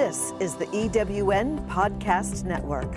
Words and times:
This 0.00 0.32
is 0.40 0.54
the 0.54 0.64
EWN 0.68 1.68
Podcast 1.68 2.44
Network. 2.44 2.90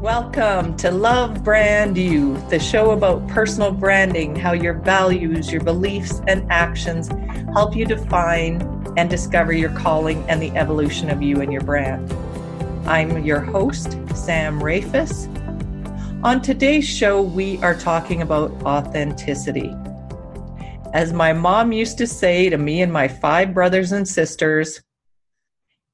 Welcome 0.00 0.74
to 0.78 0.90
Love 0.90 1.44
Brand 1.44 1.98
You, 1.98 2.38
the 2.48 2.58
show 2.58 2.92
about 2.92 3.28
personal 3.28 3.70
branding, 3.70 4.34
how 4.34 4.52
your 4.52 4.72
values, 4.72 5.52
your 5.52 5.60
beliefs, 5.60 6.22
and 6.26 6.50
actions 6.50 7.08
help 7.52 7.76
you 7.76 7.84
define 7.84 8.62
and 8.96 9.10
discover 9.10 9.52
your 9.52 9.72
calling 9.72 10.24
and 10.30 10.40
the 10.40 10.50
evolution 10.52 11.10
of 11.10 11.20
you 11.20 11.42
and 11.42 11.52
your 11.52 11.60
brand. 11.60 12.10
I'm 12.88 13.26
your 13.26 13.40
host, 13.40 13.92
Sam 14.14 14.58
Rafis. 14.58 15.28
On 16.24 16.40
today's 16.40 16.88
show, 16.88 17.20
we 17.20 17.58
are 17.58 17.74
talking 17.74 18.22
about 18.22 18.52
authenticity. 18.62 19.76
As 20.94 21.12
my 21.12 21.34
mom 21.34 21.70
used 21.72 21.98
to 21.98 22.06
say 22.06 22.48
to 22.48 22.56
me 22.56 22.80
and 22.80 22.90
my 22.90 23.08
five 23.08 23.52
brothers 23.52 23.92
and 23.92 24.08
sisters, 24.08 24.80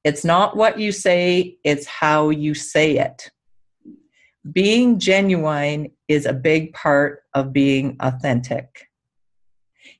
it's 0.05 0.23
not 0.23 0.55
what 0.55 0.79
you 0.79 0.93
say, 0.93 1.57
it's 1.65 1.85
how 1.85 2.29
you 2.29 2.53
say 2.53 2.97
it. 2.97 3.29
Being 4.49 4.97
genuine 4.97 5.91
is 6.07 6.25
a 6.25 6.33
big 6.33 6.73
part 6.73 7.23
of 7.33 7.51
being 7.51 7.97
authentic. 7.99 8.87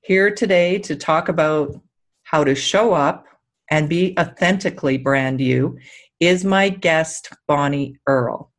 Here 0.02 0.32
today 0.32 0.80
to 0.80 0.96
talk 0.96 1.28
about 1.28 1.76
how 2.24 2.46
to 2.46 2.56
show 2.56 2.94
up 2.94 3.26
and 3.70 3.90
be 3.90 4.16
authentically 4.18 4.98
brand 4.98 5.42
you 5.42 5.78
is 6.22 6.46
my 6.46 6.70
guest, 6.70 7.34
Bonnie 7.48 7.98
Earl. 8.08 8.52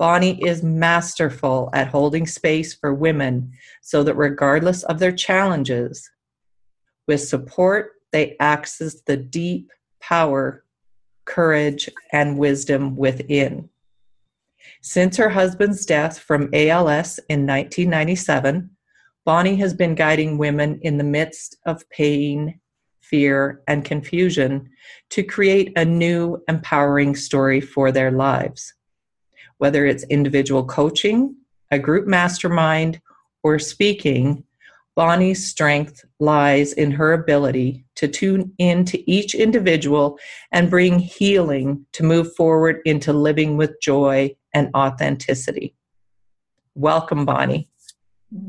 Bonnie 0.00 0.42
is 0.42 0.62
masterful 0.62 1.68
at 1.74 1.88
holding 1.88 2.26
space 2.26 2.72
for 2.72 2.94
women 2.94 3.52
so 3.82 4.02
that 4.02 4.14
regardless 4.14 4.82
of 4.84 4.98
their 4.98 5.12
challenges, 5.12 6.10
with 7.06 7.20
support, 7.20 7.90
they 8.10 8.34
access 8.40 9.02
the 9.02 9.18
deep 9.18 9.70
power, 10.00 10.64
courage, 11.26 11.90
and 12.14 12.38
wisdom 12.38 12.96
within. 12.96 13.68
Since 14.80 15.18
her 15.18 15.28
husband's 15.28 15.84
death 15.84 16.18
from 16.18 16.48
ALS 16.54 17.18
in 17.28 17.46
1997, 17.46 18.70
Bonnie 19.26 19.56
has 19.56 19.74
been 19.74 19.94
guiding 19.94 20.38
women 20.38 20.80
in 20.80 20.96
the 20.96 21.04
midst 21.04 21.58
of 21.66 21.86
pain, 21.90 22.58
fear, 23.00 23.60
and 23.68 23.84
confusion 23.84 24.70
to 25.10 25.22
create 25.22 25.74
a 25.76 25.84
new, 25.84 26.42
empowering 26.48 27.14
story 27.14 27.60
for 27.60 27.92
their 27.92 28.10
lives 28.10 28.72
whether 29.60 29.84
it's 29.84 30.04
individual 30.04 30.64
coaching, 30.64 31.36
a 31.70 31.78
group 31.78 32.06
mastermind, 32.06 32.98
or 33.42 33.58
speaking, 33.58 34.42
Bonnie's 34.96 35.46
strength 35.46 36.02
lies 36.18 36.72
in 36.72 36.90
her 36.92 37.12
ability 37.12 37.84
to 37.96 38.08
tune 38.08 38.54
in 38.56 38.86
to 38.86 39.10
each 39.10 39.34
individual 39.34 40.18
and 40.50 40.70
bring 40.70 40.98
healing 40.98 41.84
to 41.92 42.02
move 42.02 42.34
forward 42.34 42.80
into 42.86 43.12
living 43.12 43.58
with 43.58 43.78
joy 43.82 44.34
and 44.54 44.70
authenticity. 44.74 45.74
Welcome, 46.74 47.26
Bonnie. 47.26 47.68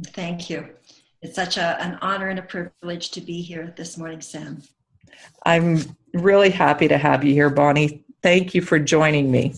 Thank 0.07 0.49
you. 0.49 0.69
It's 1.21 1.35
such 1.35 1.57
a, 1.57 1.81
an 1.83 1.99
honor 2.01 2.29
and 2.29 2.39
a 2.39 2.43
privilege 2.43 3.11
to 3.11 3.19
be 3.19 3.41
here 3.41 3.73
this 3.75 3.97
morning, 3.97 4.21
Sam. 4.21 4.63
I'm 5.45 5.81
really 6.13 6.51
happy 6.51 6.87
to 6.87 6.97
have 6.97 7.25
you 7.25 7.33
here, 7.33 7.49
Bonnie. 7.49 8.05
Thank 8.23 8.55
you 8.55 8.61
for 8.61 8.79
joining 8.79 9.29
me 9.29 9.55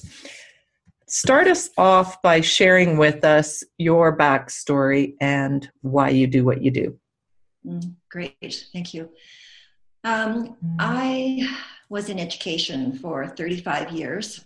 start 1.13 1.47
us 1.47 1.69
off 1.77 2.23
by 2.23 2.41
sharing 2.41 2.97
with 2.97 3.23
us 3.23 3.63
your 3.77 4.17
backstory 4.17 5.13
and 5.21 5.69
why 5.81 6.09
you 6.09 6.25
do 6.25 6.43
what 6.43 6.63
you 6.63 6.71
do. 6.71 6.99
Mm, 7.63 7.93
great, 8.09 8.65
thank 8.73 8.95
you. 8.95 9.11
Um, 10.03 10.57
I 10.79 11.47
was 11.87 12.09
in 12.09 12.19
education 12.19 12.97
for 12.97 13.27
35 13.27 13.91
years, 13.91 14.43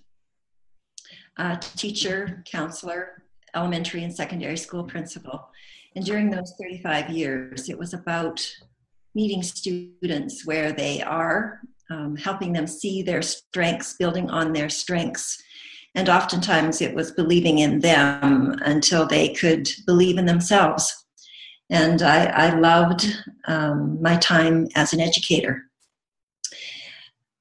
teacher, 1.78 2.44
counselor, 2.46 3.24
elementary 3.56 4.04
and 4.04 4.14
secondary 4.14 4.58
school 4.58 4.84
principal. 4.84 5.48
And 5.96 6.04
during 6.06 6.30
those 6.30 6.54
35 6.60 7.10
years, 7.12 7.70
it 7.70 7.80
was 7.80 7.94
about 7.94 8.46
meeting 9.16 9.42
students 9.42 10.46
where 10.46 10.74
they 10.74 11.02
are, 11.02 11.62
um, 11.90 12.18
helping 12.18 12.52
them 12.52 12.68
see 12.68 13.04
their 13.04 13.22
strengths, 13.22 13.96
building 13.98 14.30
on 14.30 14.52
their 14.52 14.68
strengths, 14.68 15.42
and 15.96 16.10
oftentimes 16.10 16.82
it 16.82 16.94
was 16.94 17.12
believing 17.12 17.60
in 17.60 17.80
them 17.80 18.56
until 18.62 19.06
they 19.06 19.34
could 19.34 19.68
believe 19.86 20.18
in 20.18 20.26
themselves. 20.26 21.06
And 21.70 22.02
I, 22.02 22.26
I 22.26 22.60
loved 22.60 23.06
um, 23.48 24.02
my 24.02 24.16
time 24.18 24.68
as 24.76 24.94
an 24.94 25.02
educator. 25.02 25.64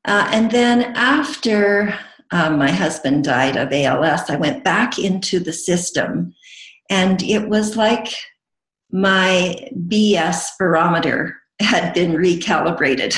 Uh, 0.05 0.29
and 0.33 0.51
then 0.51 0.83
after 0.97 1.99
um, 2.31 2.59
my 2.59 2.71
husband 2.71 3.25
died 3.25 3.57
of 3.57 3.73
ALS, 3.73 4.31
I 4.31 4.37
went 4.37 4.65
back 4.65 4.99
into 4.99 5.39
the 5.39 5.53
system, 5.53 6.35
and 6.89 7.23
it 7.23 7.49
was 7.49 7.77
like 7.77 8.15
my 8.91 9.69
BS 9.89 10.45
barometer 10.59 11.37
had 11.61 11.93
been 11.93 12.13
recalibrated. 12.13 13.15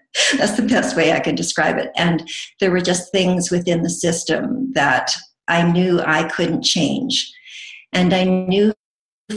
That's 0.38 0.56
the 0.56 0.62
best 0.62 0.96
way 0.96 1.12
I 1.12 1.20
can 1.20 1.34
describe 1.34 1.78
it. 1.78 1.90
And 1.96 2.28
there 2.60 2.70
were 2.70 2.80
just 2.80 3.12
things 3.12 3.50
within 3.50 3.82
the 3.82 3.90
system 3.90 4.72
that 4.72 5.14
I 5.48 5.62
knew 5.70 6.00
I 6.00 6.24
couldn't 6.24 6.62
change. 6.62 7.32
And 7.92 8.12
I 8.12 8.24
knew 8.24 8.72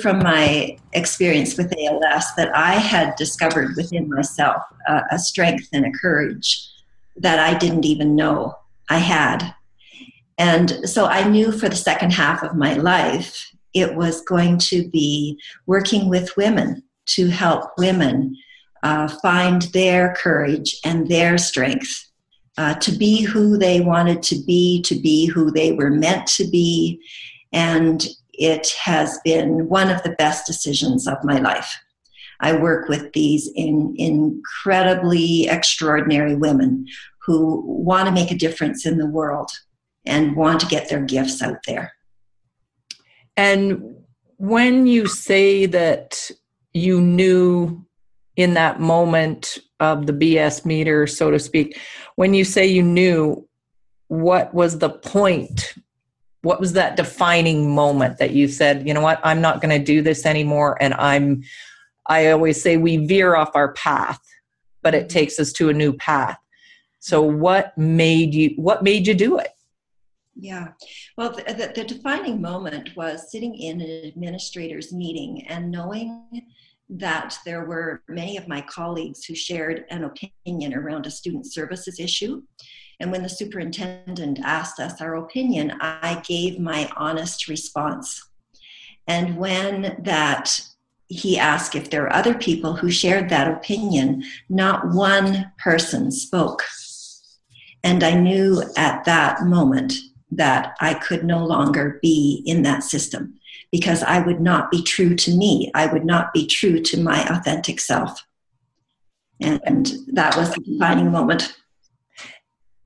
from 0.02 0.20
my 0.20 0.78
experience 0.94 1.58
with 1.58 1.74
ALS 1.78 2.26
that 2.36 2.56
I 2.56 2.74
had 2.74 3.16
discovered 3.16 3.76
within 3.76 4.10
myself 4.10 4.62
a 5.12 5.18
strength 5.18 5.68
and 5.74 5.86
a 5.86 5.92
courage 6.00 6.70
that 7.16 7.40
I 7.40 7.58
didn't 7.58 7.86
even 7.86 8.16
know 8.16 8.56
I 8.90 9.00
had. 9.00 9.54
And 10.38 10.88
so 10.88 11.06
I 11.06 11.28
knew 11.28 11.52
for 11.52 11.70
the 11.70 11.76
second 11.76 12.12
half 12.12 12.44
of 12.44 12.56
my 12.56 12.74
life, 12.74 13.52
it 13.74 13.96
was 13.96 14.22
going 14.22 14.58
to 14.60 14.88
be 14.90 15.40
working 15.66 16.08
with 16.08 16.36
women 16.38 16.84
to 17.08 17.28
help 17.28 17.72
women 17.78 18.36
uh, 18.84 19.08
find 19.22 19.64
their 19.74 20.14
courage 20.16 20.80
and 20.86 21.08
their 21.08 21.38
strength 21.38 22.10
uh, 22.58 22.74
to 22.76 22.92
be 22.92 23.22
who 23.22 23.58
they 23.58 23.82
wanted 23.82 24.22
to 24.24 24.44
be, 24.46 24.82
to 24.82 24.96
be 25.00 25.26
who 25.26 25.52
they 25.52 25.72
were 25.72 25.90
meant 25.90 26.28
to 26.28 26.48
be. 26.48 27.02
And 27.54 28.06
it 28.34 28.74
has 28.84 29.20
been 29.24 29.68
one 29.70 29.90
of 29.90 30.04
the 30.04 30.16
best 30.18 30.46
decisions 30.46 31.08
of 31.08 31.18
my 31.24 31.40
life. 31.40 31.74
I 32.42 32.54
work 32.54 32.88
with 32.88 33.12
these 33.14 33.50
in, 33.56 33.96
incredibly 33.98 35.48
extraordinary 35.48 36.36
women 36.36 36.86
who 37.26 37.62
want 37.66 38.08
to 38.08 38.14
make 38.14 38.32
a 38.32 38.38
difference 38.38 38.86
in 38.86 38.98
the 38.98 39.08
world 39.08 39.52
and 40.06 40.36
want 40.36 40.60
to 40.62 40.68
get 40.68 40.90
their 40.90 41.04
gifts 41.04 41.42
out 41.42 41.60
there. 41.68 41.94
And 43.36 43.96
when 44.38 44.88
you 44.88 45.08
say 45.08 45.66
that 45.66 46.32
you 46.74 47.02
knew 47.02 47.86
in 48.40 48.54
that 48.54 48.80
moment 48.80 49.58
of 49.82 50.06
the 50.06 50.14
BS 50.14 50.66
meter, 50.66 51.06
so 51.06 51.30
to 51.30 51.38
speak, 51.38 51.78
when 52.16 52.34
you 52.34 52.46
say 52.46 52.66
you 52.66 52.82
knew, 52.82 53.46
what 54.08 54.54
was 54.54 54.80
the 54.80 54.90
point? 54.90 55.74
What 56.42 56.62
was 56.62 56.72
that 56.72 56.96
defining 56.96 57.76
moment 57.76 58.18
that 58.20 58.32
you 58.32 58.48
said, 58.48 58.88
you 58.88 58.94
know 58.94 59.02
what, 59.02 59.20
I'm 59.26 59.42
not 59.42 59.60
going 59.60 59.78
to 59.78 59.86
do 59.86 60.02
this 60.02 60.26
anymore? 60.26 60.78
And 60.80 60.94
I'm, 60.94 61.44
I 62.06 62.32
always 62.32 62.64
say 62.64 62.78
we 62.78 63.06
veer 63.06 63.36
off 63.36 63.58
our 63.58 63.74
path, 63.74 64.22
but 64.84 64.96
it 64.96 65.10
takes 65.10 65.38
us 65.38 65.52
to 65.54 65.68
a 65.68 65.74
new 65.74 65.92
path. 65.92 66.38
So 67.00 67.22
what 67.22 67.78
made 67.78 68.34
you, 68.34 68.52
what 68.56 68.84
made 68.84 69.06
you 69.06 69.16
do 69.16 69.38
it? 69.38 69.50
Yeah. 70.34 70.70
Well, 71.18 71.32
the, 71.32 71.44
the, 71.44 71.74
the, 71.76 71.84
defining 71.84 72.42
moment 72.42 72.96
was 72.96 73.30
sitting 73.30 73.54
in 73.54 73.82
an 73.82 74.06
administrator's 74.06 74.94
meeting 74.94 75.46
and 75.50 75.70
knowing 75.70 76.24
that 76.90 77.38
there 77.46 77.66
were 77.66 78.02
many 78.08 78.38
of 78.38 78.48
my 78.48 78.62
colleagues 78.62 79.24
who 79.26 79.36
shared 79.36 79.86
an 79.90 80.04
opinion 80.04 80.74
around 80.74 81.06
a 81.06 81.12
student 81.12 81.52
services 81.52 82.00
issue. 82.00 82.42
And 83.00 83.12
when 83.12 83.24
the 83.24 83.30
superintendent 83.30 84.40
asked 84.44 84.80
us 84.80 85.00
our 85.00 85.16
opinion, 85.16 85.74
I 85.80 86.22
gave 86.28 86.60
my 86.60 86.90
honest 86.98 87.48
response. 87.48 88.30
And 89.08 89.38
when 89.38 90.02
that 90.04 90.62
he 91.08 91.40
asked 91.40 91.76
if 91.76 91.90
there 91.90 92.04
were 92.04 92.14
other 92.14 92.36
people 92.36 92.76
who 92.76 92.92
shared 92.92 93.30
that 93.30 93.50
opinion, 93.50 94.24
not 94.48 94.90
one 94.90 95.52
person 95.58 96.12
spoke. 96.12 96.64
And 97.84 98.04
I 98.04 98.14
knew 98.14 98.64
at 98.78 99.06
that 99.06 99.44
moment 99.44 99.94
that 100.32 100.76
I 100.80 100.94
could 100.94 101.24
no 101.24 101.44
longer 101.44 102.00
be 102.02 102.44
in 102.46 102.62
that 102.64 102.84
system 102.84 103.39
because 103.72 104.04
I 104.04 104.20
would 104.20 104.40
not 104.40 104.72
be 104.72 104.82
true 104.84 105.16
to 105.16 105.36
me. 105.36 105.72
I 105.76 105.86
would 105.88 106.06
not 106.06 106.34
be 106.34 106.48
true 106.48 106.82
to 106.82 107.02
my 107.02 107.24
authentic 107.30 107.80
self. 107.80 108.26
And 109.42 109.94
that 110.14 110.36
was 110.36 110.54
the 110.54 110.62
defining 110.62 111.12
moment. 111.12 111.56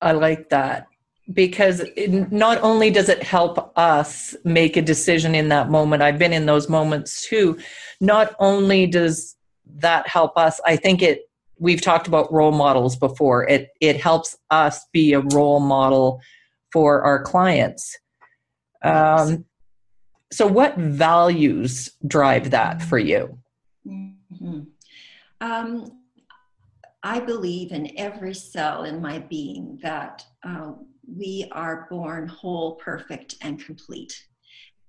I 0.01 0.11
like 0.11 0.49
that 0.49 0.87
because 1.31 1.79
it, 1.95 2.31
not 2.31 2.61
only 2.61 2.89
does 2.89 3.09
it 3.09 3.23
help 3.23 3.71
us 3.77 4.35
make 4.43 4.75
a 4.75 4.81
decision 4.81 5.33
in 5.33 5.49
that 5.49 5.69
moment, 5.69 6.03
I've 6.03 6.19
been 6.19 6.33
in 6.33 6.45
those 6.45 6.69
moments 6.69 7.27
too. 7.27 7.57
Not 8.01 8.35
only 8.39 8.85
does 8.85 9.35
that 9.77 10.07
help 10.07 10.37
us, 10.37 10.59
I 10.65 10.75
think 10.75 11.01
it 11.01 11.21
we've 11.57 11.81
talked 11.81 12.07
about 12.07 12.31
role 12.31 12.51
models 12.51 12.95
before. 12.97 13.47
It 13.47 13.69
it 13.79 13.99
helps 13.99 14.35
us 14.49 14.85
be 14.91 15.13
a 15.13 15.21
role 15.21 15.61
model 15.61 16.21
for 16.71 17.01
our 17.03 17.21
clients. 17.23 17.97
Um, 18.83 19.45
so, 20.33 20.47
what 20.47 20.75
values 20.77 21.91
drive 22.07 22.49
that 22.51 22.81
for 22.81 22.97
you? 22.97 23.37
Mm-hmm. 23.85 24.61
Um, 25.41 25.91
I 27.03 27.19
believe 27.19 27.71
in 27.71 27.95
every 27.99 28.33
cell 28.33 28.83
in 28.85 28.99
my 28.99 29.19
being 29.19 29.77
that 29.83 30.25
uh, 30.43 30.71
we 31.07 31.47
are 31.51 31.85
born 31.87 32.27
whole, 32.27 32.77
perfect, 32.77 33.35
and 33.41 33.63
complete. 33.63 34.25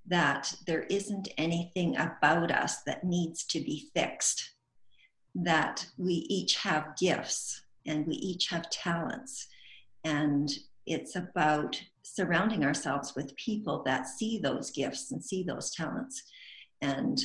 That 0.06 0.50
there 0.66 0.84
isn't 0.84 1.28
anything 1.36 1.94
about 1.98 2.50
us 2.50 2.82
that 2.84 3.04
needs 3.04 3.44
to 3.48 3.60
be 3.60 3.90
fixed. 3.94 4.50
That 5.34 5.84
we 5.98 6.14
each 6.30 6.56
have 6.56 6.96
gifts 6.98 7.64
and 7.84 8.06
we 8.06 8.14
each 8.14 8.48
have 8.48 8.70
talents. 8.70 9.46
And 10.04 10.50
it's 10.86 11.16
about 11.16 11.78
surrounding 12.04 12.64
ourselves 12.64 13.14
with 13.16 13.34
people 13.36 13.82
that 13.84 14.06
see 14.06 14.38
those 14.38 14.70
gifts 14.70 15.10
and 15.10 15.24
see 15.24 15.42
those 15.42 15.74
talents. 15.74 16.22
And 16.80 17.18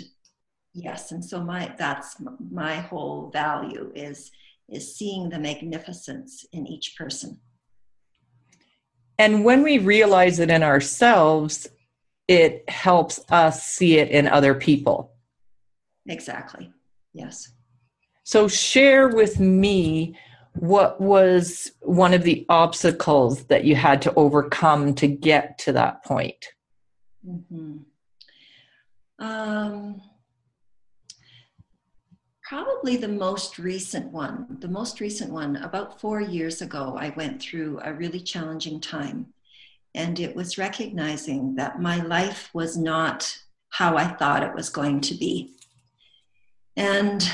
yes, 0.74 1.12
and 1.12 1.24
so 1.24 1.44
my 1.44 1.76
that's 1.78 2.16
my 2.52 2.76
whole 2.76 3.30
value 3.32 3.92
is 3.94 4.32
is 4.70 4.96
seeing 4.96 5.30
the 5.30 5.40
magnificence 5.40 6.46
in 6.54 6.66
each 6.66 6.96
person. 6.98 7.40
And 9.18 9.44
when 9.44 9.64
we 9.64 9.80
realize 9.80 10.40
it 10.40 10.50
in 10.50 10.64
ourselves, 10.64 11.68
it 12.28 12.70
helps 12.70 13.20
us 13.30 13.66
see 13.66 13.98
it 13.98 14.10
in 14.10 14.28
other 14.28 14.54
people. 14.54 15.12
Exactly. 16.08 16.72
Yes. 17.14 17.52
So, 18.24 18.48
share 18.48 19.10
with 19.10 19.40
me 19.40 20.16
what 20.60 21.00
was 21.00 21.72
one 21.80 22.14
of 22.14 22.24
the 22.24 22.46
obstacles 22.50 23.46
that 23.46 23.64
you 23.64 23.76
had 23.76 24.02
to 24.02 24.14
overcome 24.16 24.94
to 24.96 25.08
get 25.08 25.58
to 25.60 25.72
that 25.72 26.04
point? 26.04 26.48
Mm-hmm. 27.26 27.78
Um, 29.20 30.02
probably 32.44 32.98
the 32.98 33.08
most 33.08 33.58
recent 33.58 34.12
one. 34.12 34.58
The 34.60 34.68
most 34.68 35.00
recent 35.00 35.32
one, 35.32 35.56
about 35.58 36.02
four 36.02 36.20
years 36.20 36.62
ago, 36.62 36.98
I 37.00 37.12
went 37.12 37.42
through 37.42 37.80
a 37.82 37.94
really 37.94 38.20
challenging 38.20 38.82
time. 38.82 39.28
And 39.96 40.20
it 40.20 40.36
was 40.36 40.58
recognizing 40.58 41.56
that 41.56 41.82
my 41.82 42.04
life 42.04 42.50
was 42.54 42.76
not 42.76 43.34
how 43.70 43.96
I 43.96 44.06
thought 44.06 44.44
it 44.44 44.54
was 44.54 44.70
going 44.70 45.00
to 45.02 45.14
be. 45.16 45.54
And 46.76 47.32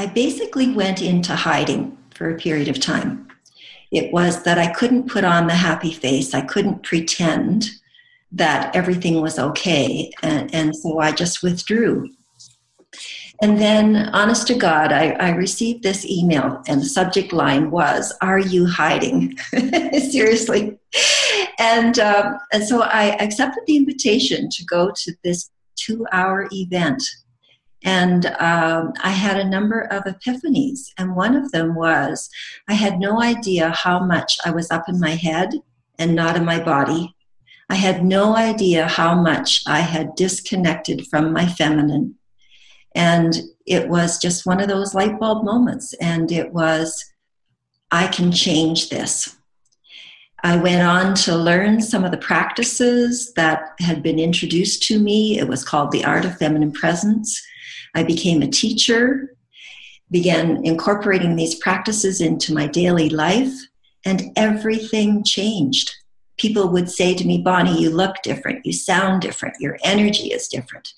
I 0.00 0.06
basically 0.06 0.72
went 0.72 1.02
into 1.02 1.36
hiding 1.36 1.96
for 2.14 2.30
a 2.30 2.38
period 2.38 2.68
of 2.68 2.80
time. 2.80 3.28
It 3.92 4.12
was 4.12 4.44
that 4.44 4.58
I 4.58 4.72
couldn't 4.72 5.10
put 5.10 5.24
on 5.24 5.46
the 5.46 5.54
happy 5.54 5.92
face, 5.92 6.32
I 6.32 6.40
couldn't 6.40 6.82
pretend 6.82 7.70
that 8.32 8.74
everything 8.74 9.20
was 9.20 9.38
okay. 9.38 10.10
And, 10.22 10.54
and 10.54 10.74
so 10.74 11.00
I 11.00 11.12
just 11.12 11.42
withdrew 11.42 12.08
and 13.42 13.58
then, 13.58 13.96
honest 14.12 14.46
to 14.48 14.54
God, 14.54 14.92
I, 14.92 15.12
I, 15.12 15.30
received 15.30 15.82
this 15.82 16.04
email, 16.04 16.62
and 16.68 16.82
the 16.82 16.86
subject 16.86 17.32
line 17.32 17.70
was, 17.70 18.12
Are 18.20 18.38
you 18.38 18.66
hiding? 18.66 19.38
Seriously. 20.10 20.78
And, 21.58 21.98
um, 21.98 22.38
and 22.52 22.62
so 22.62 22.82
I 22.82 23.16
accepted 23.16 23.62
the 23.66 23.78
invitation 23.78 24.50
to 24.50 24.64
go 24.66 24.92
to 24.94 25.12
this 25.24 25.50
two 25.76 26.06
hour 26.12 26.48
event. 26.52 27.02
And 27.84 28.26
um, 28.38 28.92
I 29.02 29.10
had 29.10 29.38
a 29.38 29.48
number 29.48 29.80
of 29.80 30.04
epiphanies. 30.04 30.92
And 30.98 31.16
one 31.16 31.34
of 31.34 31.50
them 31.52 31.74
was 31.74 32.28
I 32.68 32.74
had 32.74 32.98
no 32.98 33.22
idea 33.22 33.70
how 33.70 34.04
much 34.04 34.38
I 34.44 34.50
was 34.50 34.70
up 34.70 34.88
in 34.88 35.00
my 35.00 35.10
head 35.10 35.54
and 35.98 36.14
not 36.14 36.36
in 36.36 36.44
my 36.44 36.62
body. 36.62 37.14
I 37.68 37.76
had 37.76 38.04
no 38.04 38.36
idea 38.36 38.88
how 38.88 39.14
much 39.14 39.62
I 39.66 39.80
had 39.80 40.14
disconnected 40.16 41.06
from 41.06 41.32
my 41.32 41.46
feminine 41.46 42.16
and 42.94 43.40
it 43.66 43.88
was 43.88 44.18
just 44.18 44.46
one 44.46 44.60
of 44.60 44.68
those 44.68 44.94
light 44.94 45.18
bulb 45.18 45.44
moments. 45.44 45.94
And 45.94 46.30
it 46.32 46.52
was, 46.52 47.04
I 47.90 48.08
can 48.08 48.32
change 48.32 48.90
this. 48.90 49.36
I 50.42 50.56
went 50.56 50.82
on 50.82 51.14
to 51.16 51.36
learn 51.36 51.80
some 51.80 52.04
of 52.04 52.10
the 52.10 52.18
practices 52.18 53.32
that 53.34 53.74
had 53.80 54.02
been 54.02 54.18
introduced 54.18 54.82
to 54.84 54.98
me. 54.98 55.38
It 55.38 55.48
was 55.48 55.64
called 55.64 55.90
the 55.90 56.04
Art 56.04 56.24
of 56.24 56.36
Feminine 56.38 56.72
Presence. 56.72 57.40
I 57.94 58.02
became 58.02 58.42
a 58.42 58.48
teacher, 58.48 59.34
began 60.10 60.64
incorporating 60.64 61.36
these 61.36 61.56
practices 61.56 62.20
into 62.20 62.54
my 62.54 62.66
daily 62.66 63.10
life, 63.10 63.52
and 64.04 64.30
everything 64.36 65.24
changed 65.24 65.92
people 66.40 66.68
would 66.68 66.90
say 66.90 67.14
to 67.14 67.26
me, 67.26 67.42
Bonnie, 67.42 67.80
you 67.80 67.90
look 67.90 68.16
different, 68.22 68.64
you 68.64 68.72
sound 68.72 69.20
different, 69.20 69.54
your 69.60 69.78
energy 69.84 70.28
is 70.28 70.48
different. 70.48 70.92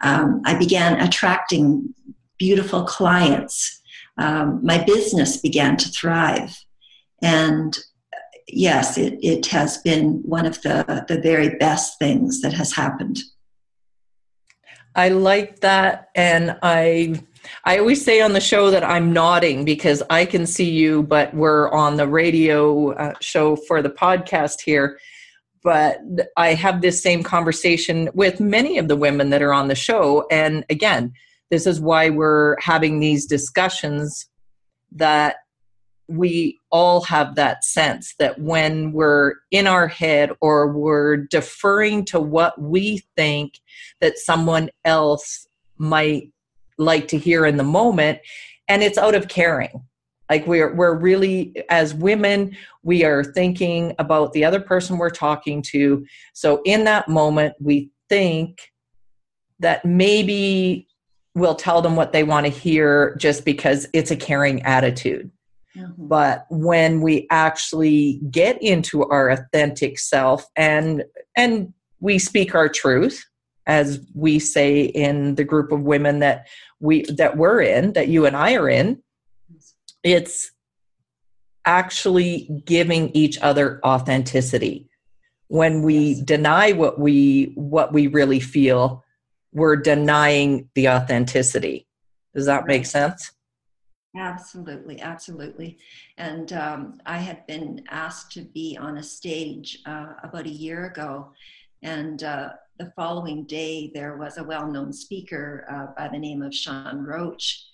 Um, 0.00 0.42
I 0.44 0.54
began 0.58 1.00
attracting 1.00 1.94
beautiful 2.38 2.82
clients. 2.82 3.80
Um, 4.18 4.60
my 4.64 4.82
business 4.82 5.36
began 5.36 5.76
to 5.76 5.88
thrive. 5.88 6.58
And 7.22 7.78
yes, 8.48 8.98
it, 8.98 9.18
it 9.22 9.46
has 9.46 9.78
been 9.78 10.22
one 10.24 10.46
of 10.46 10.60
the, 10.62 11.04
the 11.08 11.20
very 11.20 11.56
best 11.56 11.98
things 11.98 12.40
that 12.42 12.52
has 12.52 12.72
happened. 12.72 13.18
I 14.94 15.10
like 15.10 15.60
that. 15.60 16.08
And 16.14 16.58
I 16.62 17.22
I 17.64 17.78
always 17.78 18.04
say 18.04 18.20
on 18.20 18.32
the 18.32 18.40
show 18.40 18.70
that 18.70 18.84
I'm 18.84 19.12
nodding 19.12 19.64
because 19.64 20.02
I 20.10 20.24
can 20.24 20.46
see 20.46 20.70
you, 20.70 21.02
but 21.02 21.32
we're 21.34 21.70
on 21.70 21.96
the 21.96 22.06
radio 22.06 22.92
uh, 22.92 23.14
show 23.20 23.56
for 23.56 23.82
the 23.82 23.90
podcast 23.90 24.60
here. 24.60 24.98
But 25.62 26.00
I 26.36 26.54
have 26.54 26.80
this 26.80 27.02
same 27.02 27.22
conversation 27.22 28.08
with 28.14 28.40
many 28.40 28.78
of 28.78 28.88
the 28.88 28.96
women 28.96 29.30
that 29.30 29.42
are 29.42 29.52
on 29.52 29.68
the 29.68 29.74
show. 29.74 30.26
And 30.30 30.64
again, 30.70 31.12
this 31.50 31.66
is 31.66 31.80
why 31.80 32.10
we're 32.10 32.56
having 32.60 33.00
these 33.00 33.26
discussions 33.26 34.26
that 34.92 35.36
we 36.10 36.58
all 36.70 37.02
have 37.02 37.36
that 37.36 37.64
sense 37.64 38.14
that 38.18 38.40
when 38.40 38.92
we're 38.92 39.34
in 39.50 39.66
our 39.66 39.86
head 39.86 40.32
or 40.40 40.72
we're 40.72 41.16
deferring 41.16 42.04
to 42.04 42.18
what 42.18 42.60
we 42.60 43.02
think 43.16 43.60
that 44.00 44.18
someone 44.18 44.68
else 44.84 45.46
might 45.78 46.32
like 46.78 47.06
to 47.08 47.18
hear 47.18 47.46
in 47.46 47.56
the 47.56 47.64
moment 47.64 48.18
and 48.68 48.82
it's 48.82 48.98
out 48.98 49.14
of 49.14 49.28
caring. 49.28 49.84
Like 50.28 50.46
we're 50.46 50.74
we're 50.74 50.96
really 50.96 51.54
as 51.70 51.94
women 51.94 52.56
we 52.82 53.04
are 53.04 53.24
thinking 53.24 53.94
about 53.98 54.32
the 54.32 54.44
other 54.44 54.60
person 54.60 54.98
we're 54.98 55.10
talking 55.10 55.62
to. 55.70 56.04
So 56.34 56.60
in 56.64 56.84
that 56.84 57.08
moment 57.08 57.54
we 57.60 57.90
think 58.08 58.70
that 59.60 59.84
maybe 59.84 60.88
we'll 61.34 61.54
tell 61.54 61.82
them 61.82 61.94
what 61.94 62.12
they 62.12 62.24
want 62.24 62.46
to 62.46 62.52
hear 62.52 63.14
just 63.16 63.44
because 63.44 63.86
it's 63.92 64.10
a 64.10 64.16
caring 64.16 64.62
attitude 64.62 65.30
mm-hmm. 65.76 66.06
but 66.06 66.46
when 66.50 67.00
we 67.00 67.26
actually 67.30 68.20
get 68.30 68.60
into 68.62 69.04
our 69.04 69.30
authentic 69.30 69.98
self 69.98 70.46
and 70.56 71.04
and 71.36 71.72
we 72.00 72.18
speak 72.18 72.54
our 72.54 72.68
truth 72.68 73.24
as 73.66 74.00
we 74.14 74.38
say 74.38 74.82
in 74.82 75.34
the 75.36 75.44
group 75.44 75.70
of 75.72 75.82
women 75.82 76.18
that 76.20 76.46
we 76.80 77.02
that 77.02 77.36
we're 77.36 77.60
in 77.60 77.92
that 77.92 78.08
you 78.08 78.26
and 78.26 78.36
I 78.36 78.54
are 78.54 78.68
in 78.68 79.02
it's 80.02 80.50
actually 81.66 82.48
giving 82.64 83.10
each 83.10 83.38
other 83.40 83.80
authenticity 83.84 84.88
when 85.48 85.82
we 85.82 85.98
yes. 85.98 86.20
deny 86.20 86.72
what 86.72 86.98
we 86.98 87.52
what 87.54 87.92
we 87.92 88.06
really 88.06 88.40
feel 88.40 89.04
we're 89.52 89.76
denying 89.76 90.68
the 90.74 90.88
authenticity 90.88 91.86
does 92.34 92.46
that 92.46 92.66
make 92.66 92.86
sense 92.86 93.32
absolutely 94.16 95.00
absolutely 95.00 95.78
and 96.18 96.52
um, 96.52 96.98
i 97.06 97.16
had 97.16 97.46
been 97.46 97.82
asked 97.90 98.32
to 98.32 98.42
be 98.42 98.76
on 98.80 98.98
a 98.98 99.02
stage 99.02 99.78
uh, 99.86 100.14
about 100.22 100.46
a 100.46 100.50
year 100.50 100.86
ago 100.86 101.32
and 101.82 102.22
uh, 102.24 102.50
the 102.80 102.92
following 102.96 103.44
day, 103.44 103.90
there 103.92 104.16
was 104.16 104.38
a 104.38 104.44
well 104.44 104.66
known 104.66 104.92
speaker 104.92 105.66
uh, 105.70 105.94
by 105.96 106.08
the 106.08 106.18
name 106.18 106.42
of 106.42 106.54
Sean 106.54 107.04
Roach. 107.04 107.66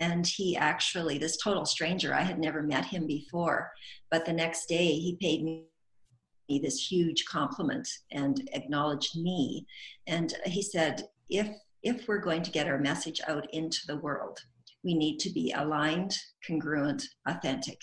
And 0.00 0.26
he 0.26 0.56
actually, 0.56 1.18
this 1.18 1.36
total 1.36 1.66
stranger, 1.66 2.14
I 2.14 2.22
had 2.22 2.38
never 2.38 2.62
met 2.62 2.86
him 2.86 3.06
before, 3.06 3.70
but 4.10 4.24
the 4.24 4.32
next 4.32 4.66
day 4.66 4.98
he 4.98 5.16
paid 5.20 5.44
me 5.44 5.66
this 6.48 6.90
huge 6.90 7.24
compliment 7.26 7.88
and 8.10 8.48
acknowledged 8.52 9.16
me. 9.16 9.66
And 10.06 10.34
he 10.46 10.62
said, 10.62 11.04
if, 11.28 11.48
if 11.82 12.08
we're 12.08 12.18
going 12.18 12.42
to 12.42 12.50
get 12.50 12.66
our 12.66 12.78
message 12.78 13.20
out 13.28 13.46
into 13.52 13.80
the 13.86 13.98
world, 13.98 14.38
we 14.84 14.94
need 14.94 15.18
to 15.20 15.30
be 15.30 15.52
aligned, 15.56 16.14
congruent, 16.46 17.02
authentic. 17.26 17.80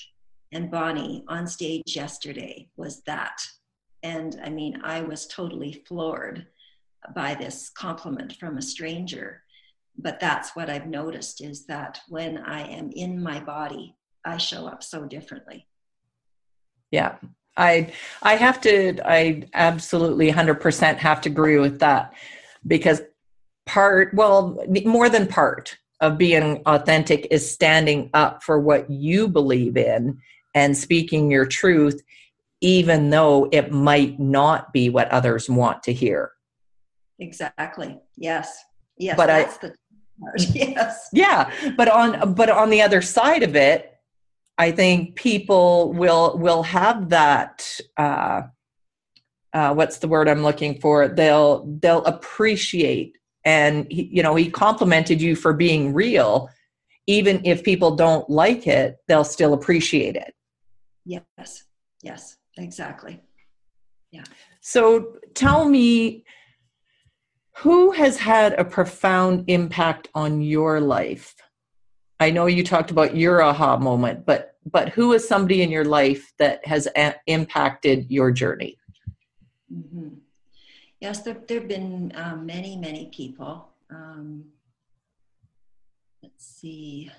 And 0.53 0.69
Bonnie 0.69 1.23
on 1.27 1.47
stage 1.47 1.95
yesterday 1.95 2.69
was 2.77 3.01
that. 3.07 3.37
And 4.03 4.39
I 4.43 4.49
mean, 4.49 4.81
I 4.83 5.01
was 5.01 5.27
totally 5.27 5.83
floored 5.87 6.45
by 7.15 7.33
this 7.35 7.69
compliment 7.69 8.33
from 8.39 8.57
a 8.57 8.61
stranger. 8.61 9.43
but 9.97 10.19
that's 10.19 10.55
what 10.55 10.69
I've 10.69 10.87
noticed 10.87 11.41
is 11.41 11.65
that 11.67 11.99
when 12.07 12.37
I 12.37 12.61
am 12.67 12.91
in 12.95 13.21
my 13.21 13.39
body, 13.39 13.95
I 14.25 14.37
show 14.37 14.67
up 14.67 14.83
so 14.83 15.05
differently. 15.05 15.67
Yeah. 16.91 17.15
I 17.57 17.93
I 18.21 18.35
have 18.35 18.61
to 18.61 18.99
I 19.05 19.43
absolutely 19.53 20.31
100% 20.31 20.97
have 20.97 21.21
to 21.21 21.29
agree 21.29 21.59
with 21.59 21.79
that 21.79 22.13
because 22.65 23.01
part 23.65 24.13
well 24.13 24.63
more 24.85 25.09
than 25.09 25.27
part 25.27 25.77
of 26.01 26.17
being 26.17 26.61
authentic 26.65 27.27
is 27.31 27.49
standing 27.49 28.09
up 28.13 28.43
for 28.43 28.59
what 28.59 28.89
you 28.89 29.27
believe 29.27 29.77
in 29.77 30.19
and 30.53 30.75
speaking 30.75 31.31
your 31.31 31.45
truth 31.45 32.01
even 32.61 33.09
though 33.09 33.49
it 33.51 33.71
might 33.71 34.19
not 34.19 34.71
be 34.71 34.89
what 34.89 35.09
others 35.09 35.49
want 35.49 35.81
to 35.83 35.93
hear. 35.93 36.31
Exactly. 37.19 37.99
Yes. 38.15 38.63
Yes. 38.97 39.17
But 39.17 39.27
that's 39.27 39.57
I, 39.57 39.67
the 39.67 39.75
part. 40.19 40.41
Yes. 40.55 41.09
Yeah, 41.11 41.51
but 41.75 41.89
on 41.89 42.35
but 42.35 42.49
on 42.49 42.69
the 42.69 42.81
other 42.81 43.01
side 43.01 43.43
of 43.43 43.55
it, 43.55 43.91
I 44.57 44.71
think 44.71 45.15
people 45.15 45.93
will 45.93 46.37
will 46.37 46.63
have 46.63 47.09
that. 47.09 47.79
Uh, 47.97 48.43
uh, 49.53 49.73
what's 49.73 49.97
the 49.97 50.07
word 50.07 50.29
I'm 50.29 50.43
looking 50.43 50.79
for? 50.79 51.07
They'll 51.07 51.65
they'll 51.81 52.05
appreciate, 52.05 53.17
and 53.45 53.87
he, 53.91 54.09
you 54.11 54.23
know, 54.23 54.35
he 54.35 54.49
complimented 54.49 55.21
you 55.21 55.35
for 55.35 55.53
being 55.53 55.93
real. 55.93 56.49
Even 57.07 57.41
if 57.43 57.63
people 57.63 57.95
don't 57.95 58.29
like 58.29 58.67
it, 58.67 58.97
they'll 59.07 59.23
still 59.23 59.53
appreciate 59.53 60.15
it. 60.15 60.33
Yes. 61.05 61.63
Yes. 62.03 62.37
Exactly. 62.57 63.21
Yeah. 64.11 64.23
So 64.61 65.15
tell 65.33 65.67
me 65.67 66.25
who 67.57 67.91
has 67.91 68.17
had 68.17 68.53
a 68.53 68.65
profound 68.65 69.45
impact 69.47 70.09
on 70.15 70.41
your 70.41 70.79
life? 70.79 71.35
I 72.19 72.29
know 72.31 72.45
you 72.45 72.63
talked 72.63 72.91
about 72.91 73.15
your 73.15 73.41
aha 73.41 73.77
moment, 73.77 74.25
but 74.25 74.55
but 74.71 74.89
who 74.89 75.13
is 75.13 75.27
somebody 75.27 75.63
in 75.63 75.71
your 75.71 75.85
life 75.85 76.31
that 76.37 76.65
has 76.67 76.87
a- 76.95 77.15
impacted 77.25 78.05
your 78.11 78.31
journey? 78.31 78.77
Mm-hmm. 79.73 80.09
Yes, 81.01 81.23
there 81.23 81.37
there 81.47 81.59
have 81.59 81.67
been 81.67 82.13
um, 82.15 82.45
many, 82.45 82.75
many 82.75 83.07
people. 83.07 83.69
Um, 83.89 84.45
let's 86.21 86.45
see. 86.45 87.11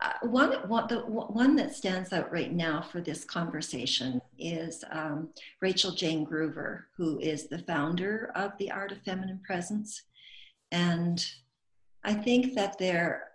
Uh, 0.00 0.14
one, 0.22 0.50
one, 0.68 0.88
the 0.88 0.98
one 0.98 1.54
that 1.54 1.76
stands 1.76 2.12
out 2.12 2.32
right 2.32 2.52
now 2.52 2.82
for 2.82 3.00
this 3.00 3.24
conversation 3.24 4.20
is 4.36 4.82
um, 4.90 5.28
Rachael 5.60 5.92
Jayne 5.92 6.26
Groover, 6.26 6.82
who 6.96 7.20
is 7.20 7.46
the 7.46 7.60
founder 7.60 8.32
of 8.34 8.50
the 8.58 8.72
Art 8.72 8.90
of 8.90 9.00
Feminine 9.02 9.40
Presence. 9.46 10.02
And 10.72 11.24
I 12.02 12.14
think 12.14 12.54
that 12.56 12.78
there 12.78 13.28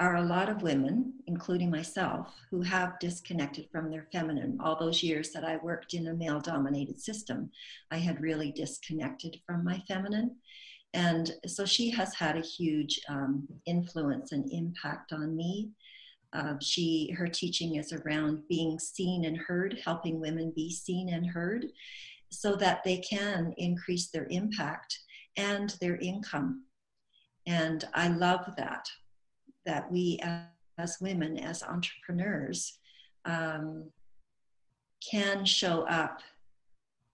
are 0.00 0.16
a 0.16 0.24
lot 0.24 0.48
of 0.48 0.62
women, 0.62 1.14
including 1.26 1.70
myself, 1.70 2.34
who 2.50 2.62
have 2.62 2.98
disconnected 2.98 3.68
from 3.70 3.90
their 3.90 4.08
feminine. 4.12 4.58
All 4.60 4.76
those 4.78 5.02
years 5.02 5.30
that 5.30 5.44
I 5.44 5.56
worked 5.58 5.94
in 5.94 6.08
a 6.08 6.14
male 6.14 6.40
dominated 6.40 7.00
system, 7.00 7.50
I 7.90 7.98
had 7.98 8.20
really 8.20 8.50
disconnected 8.50 9.36
from 9.46 9.64
my 9.64 9.82
feminine. 9.86 10.36
And 10.92 11.32
so 11.46 11.64
she 11.64 11.90
has 11.90 12.14
had 12.14 12.36
a 12.36 12.40
huge 12.40 13.00
um, 13.08 13.46
influence 13.66 14.32
and 14.32 14.50
impact 14.52 15.12
on 15.12 15.36
me 15.36 15.70
uh, 16.34 16.54
she 16.60 17.14
her 17.16 17.28
teaching 17.28 17.76
is 17.76 17.92
around 17.92 18.42
being 18.48 18.78
seen 18.78 19.24
and 19.24 19.38
heard, 19.38 19.80
helping 19.84 20.20
women 20.20 20.52
be 20.54 20.70
seen 20.70 21.08
and 21.10 21.26
heard, 21.26 21.66
so 22.30 22.56
that 22.56 22.82
they 22.84 22.98
can 22.98 23.54
increase 23.56 24.10
their 24.10 24.26
impact 24.30 24.98
and 25.36 25.76
their 25.80 25.96
income. 25.96 26.64
And 27.46 27.84
I 27.94 28.08
love 28.08 28.52
that 28.56 28.88
that 29.66 29.90
we 29.90 30.20
as 30.78 30.98
women, 31.00 31.38
as 31.38 31.62
entrepreneurs, 31.62 32.78
um, 33.24 33.90
can 35.10 35.44
show 35.44 35.82
up 35.82 36.20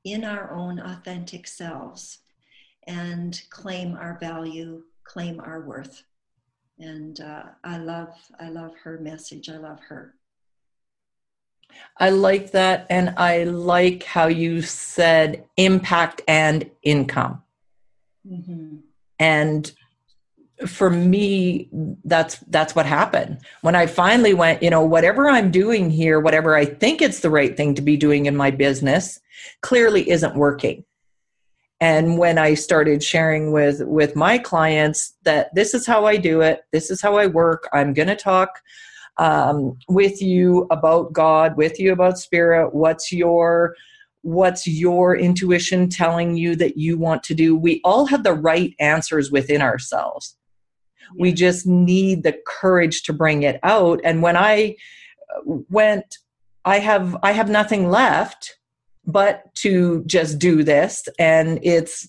in 0.04 0.24
our 0.24 0.52
own 0.52 0.80
authentic 0.80 1.46
selves 1.46 2.18
and 2.86 3.42
claim 3.50 3.94
our 3.94 4.18
value, 4.18 4.82
claim 5.04 5.40
our 5.40 5.60
worth 5.60 6.04
and 6.80 7.20
uh, 7.20 7.42
I 7.62 7.76
love 7.76 8.14
I 8.40 8.48
love 8.48 8.72
her 8.82 8.98
message. 8.98 9.48
I 9.48 9.58
love 9.58 9.80
her. 9.88 10.14
I 11.98 12.10
like 12.10 12.50
that, 12.52 12.86
and 12.90 13.14
I 13.16 13.44
like 13.44 14.02
how 14.02 14.26
you 14.26 14.62
said 14.62 15.44
impact 15.56 16.22
and 16.26 16.68
income. 16.82 17.42
Mm-hmm. 18.26 18.78
And 19.18 19.72
for 20.66 20.90
me, 20.90 21.68
that's 22.04 22.36
that's 22.48 22.74
what 22.74 22.86
happened 22.86 23.38
when 23.62 23.74
I 23.74 23.86
finally 23.86 24.34
went. 24.34 24.62
You 24.62 24.70
know, 24.70 24.84
whatever 24.84 25.28
I'm 25.28 25.50
doing 25.50 25.90
here, 25.90 26.20
whatever 26.20 26.56
I 26.56 26.64
think 26.64 27.00
it's 27.00 27.20
the 27.20 27.30
right 27.30 27.56
thing 27.56 27.74
to 27.74 27.82
be 27.82 27.96
doing 27.96 28.26
in 28.26 28.36
my 28.36 28.50
business, 28.50 29.20
clearly 29.62 30.08
isn't 30.08 30.34
working 30.34 30.84
and 31.80 32.18
when 32.18 32.38
i 32.38 32.54
started 32.54 33.02
sharing 33.02 33.52
with 33.52 33.80
with 33.86 34.14
my 34.14 34.38
clients 34.38 35.14
that 35.22 35.52
this 35.54 35.74
is 35.74 35.86
how 35.86 36.04
i 36.04 36.16
do 36.16 36.40
it 36.40 36.60
this 36.72 36.90
is 36.90 37.00
how 37.00 37.16
i 37.16 37.26
work 37.26 37.68
i'm 37.72 37.92
going 37.92 38.08
to 38.08 38.16
talk 38.16 38.60
um, 39.16 39.78
with 39.88 40.22
you 40.22 40.66
about 40.70 41.12
god 41.12 41.56
with 41.56 41.80
you 41.80 41.92
about 41.92 42.18
spirit 42.18 42.74
what's 42.74 43.10
your 43.10 43.74
what's 44.22 44.66
your 44.66 45.16
intuition 45.16 45.88
telling 45.88 46.36
you 46.36 46.54
that 46.54 46.76
you 46.76 46.98
want 46.98 47.22
to 47.22 47.34
do 47.34 47.56
we 47.56 47.80
all 47.84 48.06
have 48.06 48.22
the 48.22 48.34
right 48.34 48.74
answers 48.78 49.30
within 49.30 49.62
ourselves. 49.62 50.36
We 51.18 51.32
just 51.32 51.66
need 51.66 52.22
the 52.22 52.38
courage 52.46 53.02
to 53.04 53.12
bring 53.12 53.42
it 53.42 53.58
out. 53.62 54.00
And 54.04 54.22
when 54.22 54.36
i 54.36 54.76
uh, 55.36 55.58
went 55.68 56.18
i 56.64 56.78
have 56.78 57.16
i 57.22 57.32
have 57.32 57.48
nothing 57.48 57.88
left 57.88 58.56
but 59.06 59.54
to 59.56 60.04
just 60.06 60.38
do 60.38 60.62
this. 60.62 61.08
And 61.18 61.58
it's 61.62 62.08